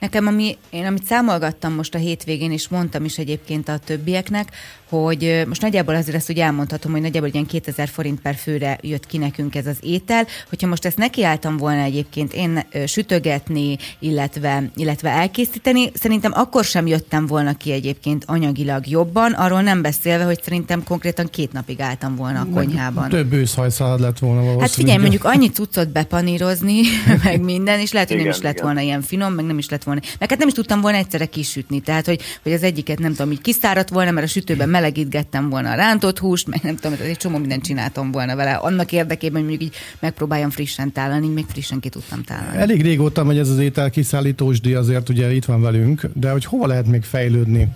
Nekem, 0.00 0.26
ami, 0.26 0.56
én 0.70 0.86
amit 0.86 1.04
számolgattam 1.04 1.72
most 1.72 1.94
a 1.94 1.98
hétvégén, 1.98 2.52
és 2.52 2.68
mondtam 2.68 3.04
is 3.04 3.18
egyébként 3.18 3.68
a 3.68 3.78
többieknek, 3.78 4.48
hogy 4.90 5.42
most 5.46 5.62
nagyjából 5.62 5.94
azért 5.94 6.16
ezt 6.16 6.30
úgy 6.30 6.38
elmondhatom, 6.38 6.92
hogy 6.92 7.00
nagyjából 7.00 7.28
ilyen 7.32 7.46
2000 7.46 7.88
forint 7.88 8.20
per 8.20 8.34
főre 8.34 8.78
jött 8.82 9.06
ki 9.06 9.18
nekünk 9.18 9.54
ez 9.54 9.66
az 9.66 9.76
étel. 9.80 10.26
Hogyha 10.48 10.66
most 10.66 10.84
ezt 10.84 10.96
nekiálltam 10.96 11.56
volna 11.56 11.82
egyébként 11.82 12.32
én 12.32 12.64
sütögetni, 12.86 13.76
illetve, 13.98 14.70
illetve 14.76 15.10
elkészíteni, 15.10 15.90
szerintem 15.94 16.32
akkor 16.34 16.64
sem 16.64 16.86
jöttem 16.86 17.26
volna 17.26 17.56
ki 17.56 17.72
egyébként 17.72 18.24
anyagilag 18.26 18.86
jobban, 18.86 19.32
arról 19.32 19.60
nem 19.62 19.82
beszélve, 19.82 20.24
hogy 20.24 20.42
szerintem 20.42 20.84
konkrétan 20.84 21.26
két 21.26 21.52
napig 21.52 21.80
álltam 21.80 22.16
volna 22.16 22.40
a 22.40 22.46
konyhában. 22.54 23.08
Több 23.08 23.32
őszhajszalad 23.32 24.00
lett 24.00 24.18
volna 24.18 24.36
valószínűleg. 24.36 24.68
Hát 24.68 24.76
figyelj, 24.76 24.98
mondjuk 24.98 25.24
annyi 25.24 25.48
cuccot 25.48 25.88
bepanírozni, 25.92 26.80
meg 27.24 27.40
minden, 27.40 27.80
és 27.80 27.92
lehet, 27.92 28.08
hogy 28.08 28.16
nem 28.16 28.26
igen, 28.26 28.38
is 28.38 28.44
lett 28.44 28.52
igen. 28.52 28.64
volna 28.64 28.80
ilyen 28.80 29.02
finom, 29.02 29.32
meg 29.32 29.44
nem 29.44 29.58
is 29.58 29.68
lett 29.68 29.82
volna. 29.82 30.00
Meg 30.18 30.28
hát 30.30 30.38
nem 30.38 30.48
is 30.48 30.54
tudtam 30.54 30.80
volna 30.80 30.96
egyszerre 30.96 31.26
kisütni, 31.26 31.80
tehát 31.80 32.06
hogy, 32.06 32.20
hogy 32.42 32.52
az 32.52 32.62
egyiket 32.62 32.98
nem 32.98 33.14
tudom, 33.14 33.32
így 33.32 33.40
kiszáradt 33.40 33.88
volna, 33.88 34.10
mert 34.10 34.26
a 34.26 34.30
sütőben 34.30 34.68
melegítgettem 34.80 35.48
volna 35.48 35.70
a 35.70 35.74
rántott 35.74 36.18
húst, 36.18 36.48
meg 36.48 36.60
nem 36.62 36.76
tudom, 36.76 36.98
egy 37.02 37.16
csomó 37.16 37.38
mindent 37.38 37.62
csináltam 37.62 38.10
volna 38.10 38.36
vele. 38.36 38.52
Annak 38.52 38.92
érdekében, 38.92 39.40
hogy 39.40 39.48
mondjuk 39.48 39.70
így 39.70 39.76
megpróbáljam 39.98 40.50
frissen 40.50 40.92
tálalni, 40.92 41.28
még 41.28 41.44
frissen 41.48 41.80
ki 41.80 41.88
tudtam 41.88 42.22
tálalni. 42.22 42.56
Elég 42.56 42.82
régóta 42.82 43.24
megy 43.24 43.38
ez 43.38 43.48
az 43.48 43.58
étel 43.58 43.90
kiszállítósdi, 43.90 44.74
azért 44.74 45.08
ugye 45.08 45.32
itt 45.32 45.44
van 45.44 45.60
velünk, 45.60 46.10
de 46.14 46.30
hogy 46.30 46.44
hova 46.44 46.66
lehet 46.66 46.86
még 46.86 47.02
fejlődni? 47.02 47.68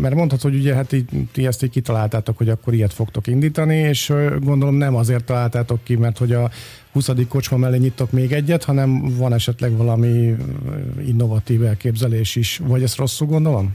Mert 0.00 0.14
mondhatod, 0.14 0.50
hogy 0.50 0.60
ugye 0.60 0.74
hát 0.74 0.92
így, 0.92 1.08
ti 1.32 1.46
ezt 1.46 1.62
így 1.62 1.70
kitaláltátok, 1.70 2.36
hogy 2.36 2.48
akkor 2.48 2.74
ilyet 2.74 2.92
fogtok 2.92 3.26
indítani, 3.26 3.76
és 3.76 4.12
gondolom 4.40 4.74
nem 4.74 4.94
azért 4.94 5.24
találtátok 5.24 5.84
ki, 5.84 5.96
mert 5.96 6.18
hogy 6.18 6.32
a 6.32 6.50
20. 6.92 7.10
kocsma 7.28 7.56
mellé 7.56 7.76
nyitok 7.78 8.10
még 8.10 8.32
egyet, 8.32 8.64
hanem 8.64 9.16
van 9.16 9.32
esetleg 9.32 9.76
valami 9.76 10.34
innovatív 11.06 11.64
elképzelés 11.64 12.36
is, 12.36 12.60
vagy 12.64 12.82
ezt 12.82 12.96
rosszul 12.96 13.26
gondolom? 13.26 13.70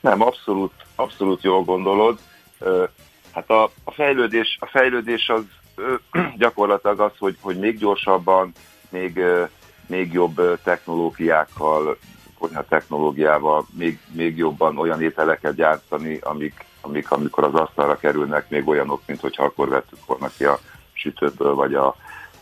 Nem, 0.00 0.20
abszolút, 0.20 0.72
abszolút 0.96 1.42
jól 1.42 1.62
gondolod. 1.62 2.18
Hát 3.32 3.50
a, 3.50 3.62
a, 3.84 3.90
fejlődés, 3.90 4.56
a 4.60 4.66
fejlődés 4.66 5.28
az 5.28 5.42
gyakorlatilag 6.38 7.00
az, 7.00 7.12
hogy, 7.18 7.36
hogy 7.40 7.58
még 7.58 7.78
gyorsabban, 7.78 8.52
még, 8.88 9.20
még 9.86 10.12
jobb 10.12 10.60
technológiákkal, 10.62 11.98
konyha 12.38 12.64
technológiával 12.64 13.66
még, 13.72 13.98
még 14.12 14.36
jobban 14.36 14.78
olyan 14.78 15.02
ételeket 15.02 15.54
gyártani, 15.54 16.18
amik, 16.22 16.64
amik 16.80 17.10
amikor 17.10 17.44
az 17.44 17.54
asztalra 17.54 17.96
kerülnek, 17.96 18.48
még 18.48 18.68
olyanok, 18.68 19.02
mint 19.06 19.20
hogyha 19.20 19.44
akkor 19.44 19.68
vettük 19.68 20.06
volna 20.06 20.30
ki 20.36 20.44
a 20.44 20.58
sütőből, 20.92 21.54
vagy 21.54 21.74
a, 21.74 21.96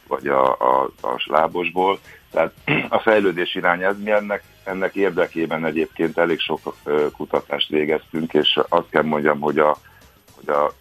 vagy 0.07 0.27
a, 0.27 0.53
a, 0.53 0.91
a 1.01 1.23
lábosból. 1.27 1.99
Tehát 2.31 2.53
a 2.89 2.99
fejlődés 2.99 3.55
irány 3.55 3.83
ez, 3.83 4.03
mi 4.03 4.11
ennek, 4.11 4.43
ennek 4.65 4.95
érdekében 4.95 5.65
egyébként 5.65 6.19
elég 6.19 6.41
sok 6.41 6.75
kutatást 7.17 7.69
végeztünk, 7.69 8.35
és 8.35 8.61
azt 8.69 8.89
kell 8.91 9.03
mondjam, 9.03 9.41
hogy 9.41 9.59
a, 9.59 9.77
hogy 10.35 10.55
a 10.55 10.73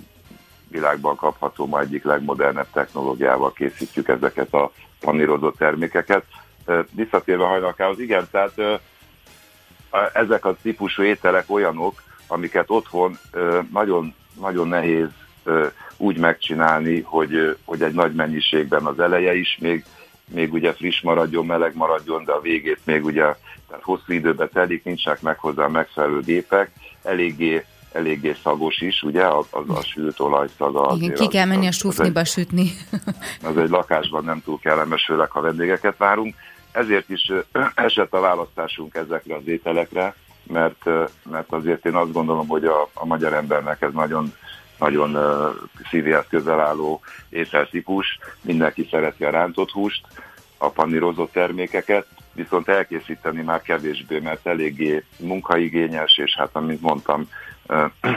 világban 0.68 1.16
kapható 1.16 1.66
ma 1.66 1.80
egyik 1.80 2.04
legmodernebb 2.04 2.68
technológiával 2.74 3.54
készítjük 3.54 4.08
ezeket 4.08 4.54
a 4.54 4.72
panírozott 5.00 5.58
termékeket. 5.58 6.24
Visszatérve 6.92 7.46
hajnalkához, 7.46 8.00
igen, 8.00 8.28
tehát 8.32 8.82
ezek 10.14 10.46
a 10.46 10.56
típusú 10.62 11.04
ételek 11.04 11.46
olyanok, 11.48 12.04
amiket 12.28 12.70
otthon 12.70 13.18
nagyon, 13.72 14.16
nagyon 14.40 14.68
nehéz 14.68 15.08
úgy 15.98 16.18
megcsinálni, 16.18 17.02
hogy, 17.02 17.58
hogy 17.66 17.82
egy 17.82 17.94
nagy 17.94 18.14
mennyiségben 18.14 18.86
az 18.86 19.00
eleje 19.00 19.36
is 19.36 19.58
még, 19.62 19.86
még 20.28 20.54
ugye 20.54 20.74
friss 20.74 21.02
maradjon, 21.02 21.46
meleg 21.46 21.76
maradjon, 21.76 22.24
de 22.26 22.32
a 22.32 22.42
végét 22.42 22.80
még 22.84 23.06
ugye 23.06 23.36
tehát 23.68 23.84
hosszú 23.84 24.14
időbe 24.14 24.48
telik, 24.48 24.84
nincsenek 24.84 25.22
meg 25.22 25.40
hozzá 25.40 25.68
megfelelő 25.68 26.20
gépek, 26.20 26.72
eléggé 27.04 27.66
eléggé 27.94 28.36
szagos 28.44 28.82
is, 28.82 29.02
ugye, 29.02 29.28
az, 29.28 29.46
az 29.50 29.70
a 29.70 29.82
sült 29.82 30.20
olajszaga. 30.20 30.96
Igen, 30.96 31.14
ki 31.14 31.28
kell 31.28 31.46
menni 31.46 31.68
a 31.68 31.72
sufniba 31.72 32.26
sütni. 32.26 32.72
Az 33.50 33.58
egy 33.58 33.70
lakásban 33.70 34.24
nem 34.24 34.42
túl 34.46 34.60
kellemes, 34.60 35.06
főleg 35.06 35.32
ha 35.32 35.42
vendégeket 35.42 35.98
várunk. 35.98 36.36
Ezért 36.72 37.10
is 37.10 37.32
esett 37.76 38.14
a 38.14 38.20
választásunk 38.20 38.96
ezekre 38.96 39.36
az 39.36 39.48
ételekre, 39.48 40.16
mert, 40.44 40.84
mert 41.32 41.52
azért 41.52 41.86
én 41.86 41.96
azt 41.96 42.12
gondolom, 42.12 42.48
hogy 42.48 42.66
a, 42.66 42.90
a 42.94 43.06
magyar 43.06 43.34
embernek 43.34 43.82
ez 43.82 43.94
nagyon 43.94 44.34
nagyon 44.90 45.18
szívéhez 45.90 46.26
közel 46.30 46.60
álló 46.60 47.02
ételtípus. 47.30 48.20
Mindenki 48.42 48.88
szereti 48.92 49.24
a 49.24 49.30
rántott 49.30 49.72
húst, 49.72 50.02
a 50.58 50.70
panírozott 50.70 51.32
termékeket, 51.32 52.08
viszont 52.34 52.68
elkészíteni 52.68 53.42
már 53.42 53.62
kevésbé, 53.62 54.20
mert 54.20 54.48
eléggé 54.48 55.04
munkaigényes, 55.18 56.18
és 56.18 56.36
hát 56.36 56.50
amint 56.54 56.82
mondtam, 56.82 57.30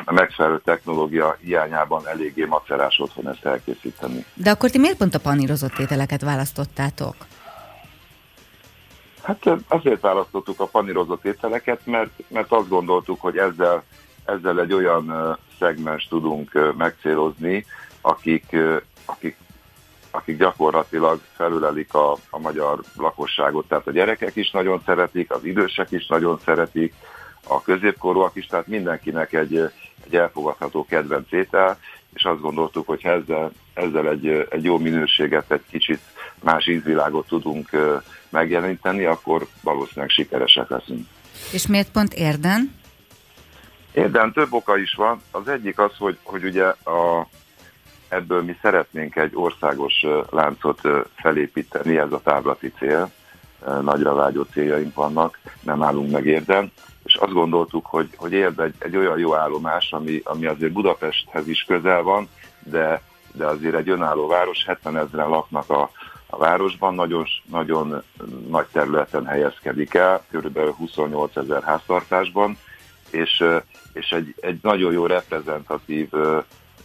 a 0.05 0.13
megfelelő 0.13 0.61
technológia 0.65 1.37
hiányában 1.41 2.09
eléggé 2.09 2.45
macerás 2.45 2.99
otthon 2.99 3.29
ezt 3.29 3.45
elkészíteni. 3.45 4.25
De 4.35 4.51
akkor 4.51 4.71
ti 4.71 4.79
miért 4.79 4.97
pont 4.97 5.15
a 5.15 5.19
panírozott 5.19 5.79
ételeket 5.79 6.21
választottátok? 6.21 7.15
Hát 9.23 9.45
azért 9.69 10.01
választottuk 10.01 10.61
a 10.61 10.67
panírozott 10.67 11.25
ételeket, 11.25 11.81
mert, 11.85 12.11
mert 12.29 12.53
azt 12.53 12.69
gondoltuk, 12.69 13.21
hogy 13.21 13.37
ezzel, 13.37 13.85
ezzel 14.27 14.61
egy 14.61 14.73
olyan 14.73 15.37
szegmens 15.59 16.09
tudunk 16.09 16.75
megcélozni, 16.77 17.65
akik, 18.01 18.57
akik, 19.05 19.37
akik 20.11 20.39
gyakorlatilag 20.39 21.21
felülelik 21.37 21.95
a, 21.95 22.13
a 22.31 22.39
magyar 22.39 22.81
lakosságot. 22.97 23.69
Tehát 23.69 23.87
a 23.87 23.93
gyerekek 23.93 24.37
is 24.37 24.51
nagyon 24.51 24.83
szeretik, 24.87 25.31
az 25.31 25.45
idősek 25.45 25.91
is 25.91 26.07
nagyon 26.07 26.39
szeretik, 26.45 26.95
a 27.49 27.63
középkorúak 27.63 28.37
is, 28.37 28.47
tehát 28.47 28.67
mindenkinek 28.67 29.33
egy, 29.33 29.57
egy 30.05 30.17
elfogadható 30.17 30.85
kedvenc 30.85 31.33
étel, 31.33 31.79
és 32.15 32.25
azt 32.25 32.41
gondoltuk, 32.41 32.87
hogy 32.87 33.01
ezzel, 33.05 33.53
ezzel 33.75 34.09
egy, 34.09 34.47
egy 34.51 34.65
jó 34.65 34.79
minőséget, 34.79 35.53
egy 35.53 35.65
kicsit 35.71 36.01
más 36.43 36.67
ízvilágot 36.67 37.27
tudunk 37.27 37.71
megjeleníteni, 38.29 39.05
akkor 39.05 39.47
valószínűleg 39.63 40.11
sikeresek 40.11 40.69
leszünk. 40.69 41.07
És 41.53 41.67
miért 41.67 41.91
pont 41.91 42.15
Érden? 42.15 42.75
Érden 43.97 44.33
több 44.33 44.53
oka 44.53 44.77
is 44.79 44.95
van. 44.95 45.21
Az 45.31 45.49
egyik 45.49 45.79
az, 45.79 45.97
hogy, 45.99 46.19
hogy 46.23 46.45
ugye 46.45 46.65
a, 46.65 47.27
ebből 48.09 48.43
mi 48.43 48.57
szeretnénk 48.63 49.17
egy 49.17 49.33
országos 49.35 50.05
láncot 50.31 50.81
felépíteni, 51.15 51.99
ez 51.99 52.13
a 52.13 52.21
távlati 52.25 52.73
cél. 52.79 53.11
Nagyra 53.81 54.15
vágyó 54.15 54.43
céljaink 54.43 54.95
vannak, 54.95 55.39
nem 55.63 55.83
állunk 55.83 56.11
meg 56.11 56.27
Érden 56.27 56.73
és 57.07 57.15
azt 57.15 57.33
gondoltuk, 57.33 57.87
hogy, 57.87 58.09
hogy 58.17 58.33
Érd 58.33 58.61
egy, 58.61 58.75
egy 58.79 58.97
olyan 58.97 59.19
jó 59.19 59.35
állomás, 59.35 59.93
ami, 59.93 60.21
ami 60.25 60.47
azért 60.47 60.73
Budapesthez 60.73 61.49
is 61.49 61.63
közel 61.63 62.03
van, 62.03 62.29
de, 62.63 63.03
de 63.33 63.47
azért 63.47 63.75
egy 63.75 63.89
önálló 63.89 64.27
város, 64.27 64.65
70 64.65 64.97
ezeren 64.97 65.29
laknak 65.29 65.71
a, 65.71 65.91
a 66.27 66.37
városban, 66.37 66.95
nagyon, 66.95 67.27
nagyon 67.51 68.03
nagy 68.49 68.67
területen 68.73 69.27
helyezkedik 69.27 69.95
el, 69.95 70.25
kb. 70.33 70.59
28 70.59 71.37
ezer 71.37 71.63
háztartásban, 71.63 72.59
és, 73.17 73.45
és 73.93 74.11
egy, 74.11 74.35
egy 74.41 74.59
nagyon 74.63 74.93
jó 74.93 75.07
reprezentatív 75.07 76.09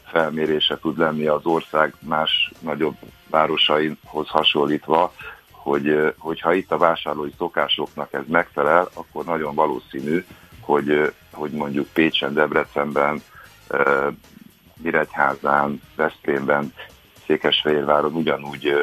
felmérése 0.06 0.78
tud 0.82 0.98
lenni 0.98 1.26
az 1.26 1.46
ország 1.46 1.94
más 2.00 2.52
nagyobb 2.60 2.96
városaihoz 3.30 4.28
hasonlítva, 4.28 5.14
hogy, 5.52 6.14
hogyha 6.18 6.54
itt 6.54 6.72
a 6.72 6.78
vásárlói 6.78 7.32
szokásoknak 7.38 8.14
ez 8.14 8.24
megfelel, 8.28 8.90
akkor 8.94 9.26
nagyon 9.26 9.56
valószínű, 9.56 10.26
hogy, 10.60 11.14
hogy 11.32 11.52
mondjuk 11.52 11.88
Pécsen, 11.94 12.34
Debrecenben, 12.34 13.22
Nyíregyházán, 14.84 15.82
Veszprémben, 15.96 16.74
Székesfehérváron 17.26 18.14
ugyanúgy 18.14 18.74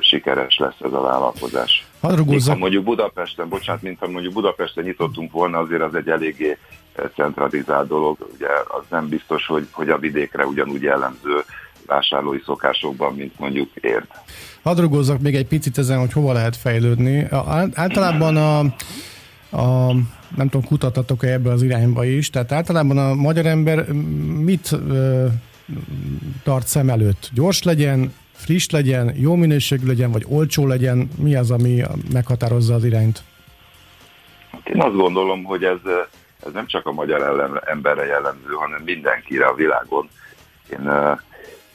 sikeres 0.00 0.58
lesz 0.58 0.80
ez 0.80 0.92
a 0.92 1.00
vállalkozás. 1.00 1.86
Ha 2.52 2.56
mondjuk 2.56 2.84
Budapesten, 2.84 3.48
bocsánat, 3.48 3.82
mint 3.82 3.98
ha 3.98 4.08
mondjuk 4.08 4.32
Budapesten 4.32 4.84
nyitottunk 4.84 5.32
volna, 5.32 5.58
azért 5.58 5.82
az 5.82 5.94
egy 5.94 6.08
eléggé 6.08 6.58
centralizált 7.14 7.88
dolog, 7.88 8.16
ugye 8.34 8.48
az 8.48 8.84
nem 8.90 9.08
biztos, 9.08 9.46
hogy, 9.46 9.66
hogy 9.70 9.90
a 9.90 9.98
vidékre 9.98 10.46
ugyanúgy 10.46 10.82
jellemző 10.82 11.44
vásárlói 11.86 12.40
szokásokban, 12.44 13.14
mint 13.14 13.38
mondjuk 13.38 13.68
ért. 13.80 14.14
Hadd 14.62 15.20
még 15.20 15.34
egy 15.34 15.46
picit 15.46 15.78
ezen, 15.78 15.98
hogy 15.98 16.12
hova 16.12 16.32
lehet 16.32 16.56
fejlődni. 16.56 17.26
Általában 17.74 18.36
a, 18.36 18.58
a 19.56 19.92
nem 20.36 20.48
tudom, 20.48 20.66
kutatatok-e 20.66 21.32
ebbe 21.32 21.50
az 21.50 21.62
irányba 21.62 22.04
is, 22.04 22.30
tehát 22.30 22.52
általában 22.52 22.98
a 22.98 23.14
magyar 23.14 23.46
ember 23.46 23.92
mit 24.40 24.72
ö, 24.88 25.26
tart 26.44 26.66
szem 26.66 26.88
előtt? 26.88 27.30
Gyors 27.34 27.62
legyen, 27.62 28.12
friss 28.32 28.68
legyen, 28.68 29.14
jó 29.16 29.34
minőségű 29.34 29.86
legyen, 29.86 30.10
vagy 30.10 30.24
olcsó 30.28 30.66
legyen? 30.66 31.08
Mi 31.18 31.34
az, 31.34 31.50
ami 31.50 31.82
meghatározza 32.12 32.74
az 32.74 32.84
irányt? 32.84 33.22
Én 34.64 34.82
azt 34.82 34.96
gondolom, 34.96 35.44
hogy 35.44 35.64
ez, 35.64 35.78
ez 36.46 36.52
nem 36.52 36.66
csak 36.66 36.86
a 36.86 36.92
magyar 36.92 37.62
emberre 37.64 38.06
jellemző, 38.06 38.52
hanem 38.52 38.82
mindenkire 38.82 39.46
a 39.46 39.54
világon. 39.54 40.08
Én 40.68 40.90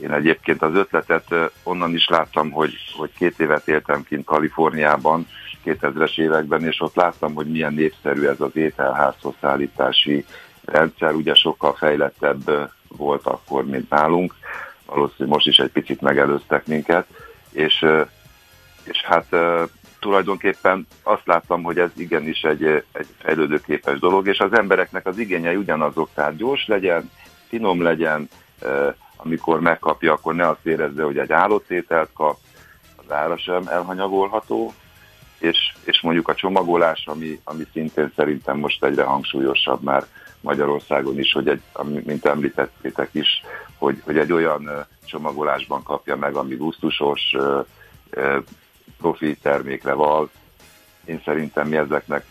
én 0.02 0.12
egyébként 0.12 0.62
az 0.62 0.76
ötletet 0.76 1.52
onnan 1.63 1.93
is 1.93 2.08
láttam, 2.08 2.52
hogy, 2.52 2.74
hogy 2.97 3.12
két 3.17 3.39
évet 3.39 3.67
éltem 3.67 4.04
kint 4.04 4.26
Kaliforniában, 4.26 5.28
2000-es 5.65 6.19
években, 6.19 6.65
és 6.65 6.82
ott 6.82 6.95
láttam, 6.95 7.34
hogy 7.34 7.47
milyen 7.47 7.74
népszerű 7.74 8.26
ez 8.28 8.41
az 8.41 8.56
ételházhoz 8.56 9.34
szállítási 9.41 10.26
rendszer, 10.65 11.13
ugye 11.13 11.34
sokkal 11.34 11.74
fejlettebb 11.74 12.69
volt 12.88 13.26
akkor, 13.26 13.65
mint 13.65 13.89
nálunk, 13.89 14.36
valószínűleg 14.86 15.30
most 15.30 15.47
is 15.47 15.58
egy 15.58 15.71
picit 15.71 16.02
megelőztek 16.02 16.67
minket, 16.67 17.08
és, 17.52 17.86
és 18.84 19.02
hát 19.04 19.36
tulajdonképpen 20.02 20.88
azt 21.04 21.26
láttam, 21.26 21.64
hogy 21.64 21.78
ez 21.78 21.90
igenis 21.96 22.42
egy, 22.42 22.64
egy 22.92 23.08
fejlődőképes 23.18 24.00
dolog, 24.00 24.28
és 24.28 24.40
az 24.40 24.54
embereknek 24.54 25.06
az 25.06 25.18
igényei 25.18 25.56
ugyanazok, 25.56 26.10
tehát 26.14 26.36
gyors 26.36 26.68
legyen, 26.68 27.12
finom 27.48 27.82
legyen, 27.82 28.30
amikor 29.16 29.60
megkapja, 29.60 30.14
akkor 30.14 30.36
ne 30.36 30.48
azt 30.48 30.66
érezze, 30.66 31.04
hogy 31.04 31.18
egy 31.18 31.32
állott 31.32 31.70
ételt 31.70 32.10
kap, 32.14 32.38
az 32.96 33.12
ára 33.12 33.38
sem 33.38 33.68
elhanyagolható, 33.68 34.74
és, 35.40 35.58
és 35.84 36.02
mondjuk 36.02 36.28
a 36.28 36.36
csomagolás, 36.36 37.04
ami, 37.06 37.40
ami 37.44 37.68
szintén 37.74 38.12
szerintem 38.16 38.58
most 38.58 38.84
egyre 38.84 39.04
hangsúlyosabb 39.04 39.82
már 39.82 40.06
Magyarországon 40.42 41.20
is, 41.20 41.32
hogy 41.32 41.48
egy, 41.48 41.62
mint 42.06 42.26
említettétek 42.26 43.10
is, 43.12 43.44
hogy, 43.78 44.02
hogy 44.06 44.18
egy 44.18 44.32
olyan 44.32 44.70
csomagolásban 45.06 45.84
kapja 45.84 46.16
meg, 46.16 46.36
ami 46.36 46.56
gusztusos, 46.56 47.36
profi 49.02 49.38
termékre 49.42 49.94
val. 49.94 50.30
Én 51.06 51.22
szerintem 51.26 51.68
mi 51.68 51.76
ezeknek 51.76 52.26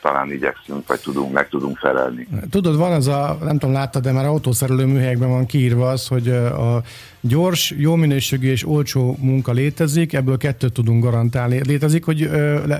talán 0.00 0.32
igyekszünk, 0.32 0.86
vagy 0.86 1.00
tudunk, 1.00 1.32
meg 1.32 1.48
tudunk 1.48 1.78
felelni. 1.78 2.28
Tudod, 2.50 2.76
van 2.76 2.92
az 2.92 3.08
a, 3.08 3.38
nem 3.40 3.58
tudom, 3.58 3.74
láttad, 3.74 4.02
de 4.02 4.12
már 4.12 4.24
autószerelő 4.24 4.84
műhelyekben 4.84 5.28
van 5.28 5.46
kiírva 5.46 5.88
az, 5.88 6.08
hogy 6.08 6.28
a 6.28 6.82
gyors, 7.20 7.74
jó 7.76 7.94
minőségű 7.94 8.50
és 8.50 8.66
olcsó 8.66 9.16
munka 9.20 9.52
létezik, 9.52 10.12
ebből 10.12 10.36
kettőt 10.36 10.72
tudunk 10.72 11.02
garantálni. 11.02 11.60
Létezik, 11.66 12.04
hogy 12.04 12.30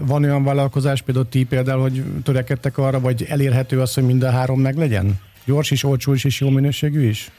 van 0.06 0.22
olyan 0.22 0.44
vállalkozás, 0.44 1.02
például 1.02 1.28
ti 1.28 1.44
például, 1.44 1.80
hogy 1.80 2.02
törekedtek 2.22 2.78
arra, 2.78 3.00
vagy 3.00 3.24
elérhető 3.28 3.80
az, 3.80 3.94
hogy 3.94 4.04
mind 4.04 4.22
a 4.22 4.30
három 4.30 4.60
meg 4.60 4.76
legyen? 4.76 5.20
Gyors 5.44 5.70
is, 5.70 5.84
olcsó 5.84 6.12
is, 6.12 6.24
és 6.24 6.40
jó 6.40 6.48
minőségű 6.48 7.08
is? 7.08 7.30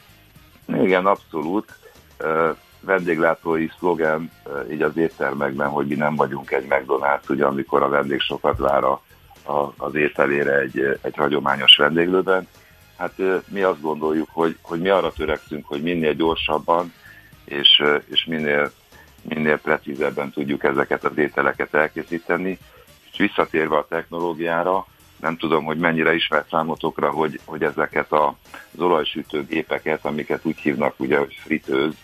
Igen, 0.82 1.06
abszolút. 1.06 1.78
Vendéglátói 2.86 3.68
szlogen 3.78 4.30
így 4.70 4.82
az 4.82 4.96
éttermekben, 4.96 5.68
hogy 5.68 5.86
mi 5.86 5.94
nem 5.94 6.14
vagyunk 6.14 6.50
egy 6.50 6.66
McDonald's, 6.68 7.28
ugye 7.28 7.44
amikor 7.44 7.82
a 7.82 7.88
vendég 7.88 8.20
sokat 8.20 8.58
vár 8.58 8.84
a 8.84 9.00
a, 9.46 9.72
az 9.76 9.94
ételére 9.94 10.58
egy, 10.58 10.98
egy 11.02 11.16
hagyományos 11.16 11.76
vendéglőben. 11.76 12.48
Hát 12.96 13.12
mi 13.48 13.62
azt 13.62 13.80
gondoljuk, 13.80 14.28
hogy, 14.32 14.56
hogy 14.62 14.80
mi 14.80 14.88
arra 14.88 15.12
törekszünk, 15.12 15.66
hogy 15.66 15.82
minél 15.82 16.12
gyorsabban 16.12 16.92
és, 17.44 17.82
és 18.10 18.24
minél, 18.24 18.70
minél 19.22 19.58
precízebben 19.58 20.30
tudjuk 20.30 20.64
ezeket 20.64 21.04
az 21.04 21.18
ételeket 21.18 21.74
elkészíteni. 21.74 22.58
És 23.10 23.18
visszatérve 23.18 23.76
a 23.76 23.86
technológiára, 23.88 24.86
nem 25.20 25.36
tudom, 25.36 25.64
hogy 25.64 25.78
mennyire 25.78 26.14
ismert 26.14 26.48
számotokra, 26.48 27.10
hogy, 27.10 27.40
hogy 27.44 27.62
ezeket 27.62 28.12
az 28.12 28.80
olajsütőgépeket, 28.80 30.04
amiket 30.04 30.44
úgy 30.44 30.58
hívnak 30.58 31.00
ugye, 31.00 31.18
hogy 31.18 31.34
fritőz, 31.44 31.94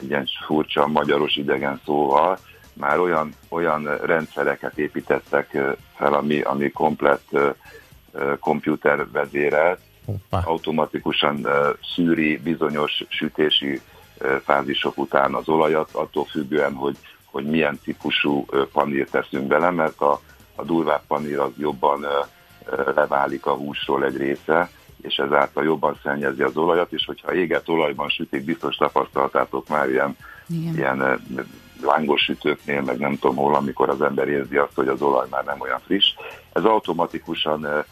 ilyen 0.00 0.28
furcsa 0.46 0.86
magyaros 0.86 1.36
idegen 1.36 1.80
szóval, 1.84 2.38
már 2.72 2.98
olyan, 2.98 3.34
olyan 3.48 3.96
rendszereket 4.02 4.78
építettek 4.78 5.58
fel, 5.96 6.14
ami, 6.14 6.40
ami 6.40 6.70
komplett 6.70 7.38
komputer 8.40 9.10
vezérelt, 9.12 9.80
automatikusan 10.30 11.46
szűri 11.94 12.36
bizonyos 12.36 13.04
sütési 13.08 13.80
fázisok 14.44 14.98
után 14.98 15.34
az 15.34 15.48
olajat, 15.48 15.90
attól 15.92 16.24
függően, 16.24 16.72
hogy, 16.72 16.96
hogy 17.24 17.44
milyen 17.44 17.78
típusú 17.84 18.46
panírt 18.72 19.10
teszünk 19.10 19.46
bele, 19.46 19.70
mert 19.70 20.00
a, 20.00 20.20
a 20.54 20.64
durvább 20.64 21.02
panír 21.06 21.38
az 21.38 21.52
jobban 21.58 22.06
leválik 22.94 23.46
a 23.46 23.54
húsról 23.54 24.04
egy 24.04 24.16
része, 24.16 24.70
és 25.04 25.16
ezáltal 25.16 25.64
jobban 25.64 25.98
szennyezi 26.02 26.42
az 26.42 26.56
olajat, 26.56 26.92
és 26.92 27.04
hogyha 27.04 27.34
éget 27.34 27.68
olajban 27.68 28.08
sütik, 28.08 28.44
biztos 28.44 28.76
tapasztaltátok 28.76 29.68
már 29.68 29.88
ilyen, 29.88 30.16
ilyen 30.74 31.22
lángos 31.82 32.22
sütőknél, 32.22 32.80
meg 32.80 32.98
nem 32.98 33.18
tudom 33.18 33.36
hol, 33.36 33.54
amikor 33.54 33.88
az 33.88 34.02
ember 34.02 34.28
érzi 34.28 34.56
azt, 34.56 34.74
hogy 34.74 34.88
az 34.88 35.02
olaj 35.02 35.26
már 35.30 35.44
nem 35.44 35.60
olyan 35.60 35.80
friss. 35.84 36.14
Ez 36.52 36.64
automatikusan 36.64 37.84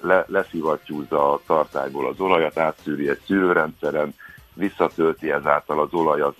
le, 0.00 0.24
leszivattyúzza 0.26 1.32
a 1.32 1.40
tartályból 1.46 2.08
az 2.08 2.20
olajat, 2.20 2.58
átszűri 2.58 3.08
egy 3.08 3.20
szűrőrendszeren, 3.26 4.14
visszatölti 4.54 5.30
ezáltal 5.30 5.80
az 5.80 5.92
olajat, 5.92 6.36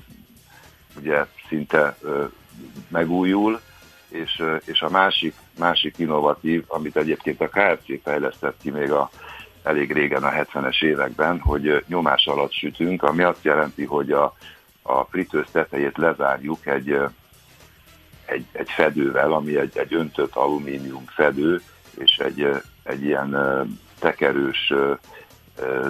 ugye 1.00 1.26
szinte 1.48 1.96
megújul, 2.88 3.60
és, 4.08 4.42
és 4.64 4.80
a 4.80 4.90
másik, 4.90 5.34
másik 5.58 5.98
innovatív, 5.98 6.64
amit 6.66 6.96
egyébként 6.96 7.40
a 7.40 7.48
KFC 7.48 8.02
fejlesztett 8.02 8.56
ki 8.62 8.70
még 8.70 8.90
a, 8.90 9.10
elég 9.62 9.92
régen 9.92 10.22
a 10.22 10.30
70-es 10.30 10.82
években, 10.82 11.38
hogy 11.38 11.84
nyomás 11.86 12.26
alatt 12.26 12.52
sütünk, 12.52 13.02
ami 13.02 13.22
azt 13.22 13.44
jelenti, 13.44 13.84
hogy 13.84 14.12
a, 14.12 14.34
a 14.82 15.04
fritőz 15.04 15.46
tetejét 15.52 15.96
lezárjuk 15.98 16.66
egy, 16.66 16.98
egy, 18.26 18.46
egy 18.52 18.70
fedővel, 18.70 19.32
ami 19.32 19.56
egy, 19.56 19.78
egy 19.78 19.94
öntött 19.94 20.34
alumínium 20.34 21.04
fedő, 21.06 21.62
és 21.98 22.16
egy, 22.16 22.62
egy 22.82 23.04
ilyen 23.04 23.36
tekerős 23.98 24.72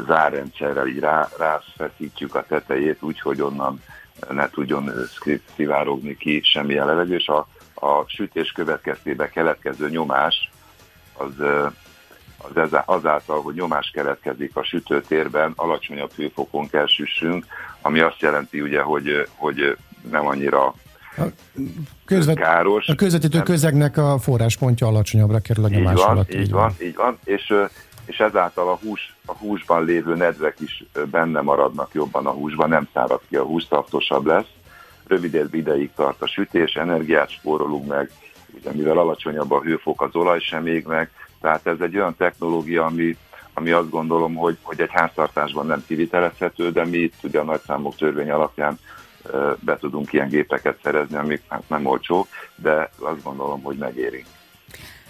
zárrendszerrel 0.06 0.86
így 0.86 0.98
rá, 0.98 1.28
ráfeszítjük 1.38 2.34
a 2.34 2.44
tetejét, 2.48 3.02
úgyhogy 3.02 3.40
onnan 3.40 3.82
ne 4.30 4.50
tudjon 4.50 4.92
szivárogni 5.54 6.16
ki 6.16 6.40
semmilyen 6.44 6.86
levegő, 6.86 7.14
és 7.14 7.26
a, 7.26 7.46
a 7.74 8.04
sütés 8.06 8.52
következtében 8.52 9.30
keletkező 9.30 9.88
nyomás 9.88 10.50
az, 11.16 11.32
az 12.54 12.76
azáltal, 12.84 13.42
hogy 13.42 13.54
nyomás 13.54 13.90
keletkezik 13.94 14.56
a 14.56 14.64
sütőtérben, 14.64 15.52
alacsonyabb 15.56 16.12
hőfokon 16.12 16.68
kell 16.68 16.86
süssünk, 16.86 17.46
ami 17.80 18.00
azt 18.00 18.20
jelenti 18.20 18.60
ugye, 18.60 18.80
hogy, 18.80 19.28
hogy 19.36 19.76
nem 20.10 20.26
annyira 20.26 20.74
a, 21.16 21.22
közvet, 22.04 22.36
káros. 22.36 22.88
A 22.88 22.94
közvetítő 22.94 23.36
nem, 23.36 23.46
közegnek 23.46 23.96
a 23.96 24.18
forráspontja 24.18 24.86
alacsonyabbra 24.86 25.38
kerül 25.38 25.64
a 25.64 25.68
nyomás 25.68 25.92
így 25.92 25.98
van, 25.98 26.08
alatt. 26.08 26.34
Így, 26.34 26.40
így 26.40 26.50
van, 26.50 26.74
így 26.82 26.94
van, 26.94 27.18
és, 27.24 27.54
és 28.04 28.18
ezáltal 28.18 28.68
a, 28.68 28.78
hús, 28.82 29.14
a 29.26 29.32
húsban 29.32 29.84
lévő 29.84 30.14
nedvek 30.14 30.60
is 30.60 30.84
benne 31.10 31.40
maradnak 31.40 31.90
jobban 31.92 32.26
a 32.26 32.30
húsban, 32.30 32.68
nem 32.68 32.88
szárad 32.92 33.20
ki, 33.28 33.36
a 33.36 33.44
hús 33.44 33.66
szaftosabb 33.68 34.26
lesz, 34.26 34.48
rövidebb 35.06 35.54
ideig 35.54 35.90
tart 35.96 36.22
a 36.22 36.26
sütés, 36.26 36.74
energiát 36.74 37.30
spórolunk 37.30 37.86
meg, 37.86 38.10
ugye 38.54 38.72
mivel 38.72 38.98
alacsonyabb 38.98 39.50
a 39.50 39.60
hőfok, 39.60 40.02
az 40.02 40.14
olaj 40.14 40.40
sem 40.40 40.62
még 40.62 40.84
meg, 40.84 41.10
tehát 41.40 41.66
ez 41.66 41.80
egy 41.80 41.96
olyan 41.96 42.16
technológia, 42.16 42.84
ami, 42.84 43.16
ami 43.54 43.70
azt 43.70 43.90
gondolom, 43.90 44.34
hogy, 44.34 44.58
hogy 44.62 44.80
egy 44.80 44.90
háztartásban 44.92 45.66
nem 45.66 45.84
kivitelezhető, 45.86 46.70
de 46.70 46.84
mi 46.84 46.96
itt 46.96 47.14
ugye 47.22 47.38
a 47.40 47.44
nagyszámok 47.44 47.96
törvény 47.96 48.30
alapján 48.30 48.78
be 49.58 49.76
tudunk 49.78 50.12
ilyen 50.12 50.28
gépeket 50.28 50.78
szerezni, 50.82 51.16
amik 51.16 51.42
hát 51.48 51.68
nem 51.68 51.86
olcsó, 51.86 52.26
de 52.54 52.90
azt 52.98 53.22
gondolom, 53.22 53.62
hogy 53.62 53.76
megéri. 53.76 54.24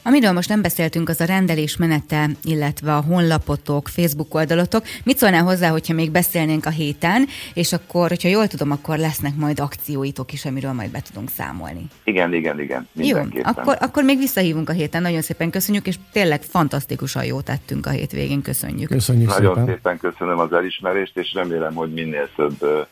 Amiről 0.02 0.32
most 0.32 0.48
nem 0.48 0.62
beszéltünk, 0.62 1.08
az 1.08 1.20
a 1.20 1.24
rendelés 1.24 1.76
menete, 1.76 2.28
illetve 2.44 2.94
a 2.94 3.00
honlapotok, 3.00 3.88
Facebook 3.88 4.34
oldalatok. 4.34 4.84
Mit 5.04 5.16
szólnál 5.16 5.42
hozzá, 5.42 5.68
hogyha 5.68 5.94
még 5.94 6.10
beszélnénk 6.10 6.66
a 6.66 6.70
héten, 6.70 7.26
és 7.54 7.72
akkor, 7.72 8.08
hogyha 8.08 8.28
jól 8.28 8.46
tudom, 8.46 8.70
akkor 8.70 8.98
lesznek 8.98 9.36
majd 9.36 9.60
akcióitok 9.60 10.32
is, 10.32 10.44
amiről 10.44 10.72
majd 10.72 10.90
be 10.90 11.00
tudunk 11.00 11.30
számolni. 11.30 11.86
Igen, 12.04 12.34
igen, 12.34 12.60
igen. 12.60 12.88
Jó, 12.92 13.18
akkor, 13.42 13.76
akkor 13.80 14.04
még 14.04 14.18
visszahívunk 14.18 14.68
a 14.68 14.72
héten. 14.72 15.02
Nagyon 15.02 15.20
szépen 15.20 15.50
köszönjük, 15.50 15.86
és 15.86 15.96
tényleg 16.12 16.42
fantasztikusan 16.42 17.24
jót 17.24 17.44
tettünk 17.44 17.86
a 17.86 17.90
hétvégén. 17.90 18.42
Köszönjük. 18.42 18.88
Köszönjük 18.88 19.28
Nagyon 19.28 19.54
szépen. 19.54 19.74
szépen 19.74 19.98
köszönöm 19.98 20.38
az 20.38 20.52
elismerést, 20.52 21.16
és 21.18 21.32
remélem, 21.34 21.74
hogy 21.74 21.92
minél 21.92 22.28
több 22.36 22.86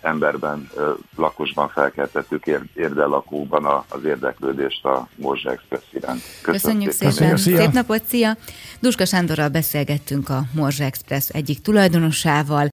emberben, 0.00 0.70
lakosban 1.16 1.68
felkeltettük 1.68 2.46
érdellakóban 2.74 3.84
az 3.88 4.04
érdeklődést 4.04 4.84
a 4.84 5.08
Morzsa 5.16 5.50
Express 5.50 5.82
iránt. 5.92 6.22
Köszönjük 6.42 6.92
szépen. 6.92 7.36
szépen. 7.36 7.36
Szép 7.36 7.72
napot, 7.72 8.02
szia! 8.08 8.36
Duska 8.80 9.04
Sándorral 9.04 9.48
beszélgettünk 9.48 10.28
a 10.28 10.42
Morzsa 10.54 10.84
Express 10.84 11.28
egyik 11.28 11.60
tulajdonosával, 11.60 12.66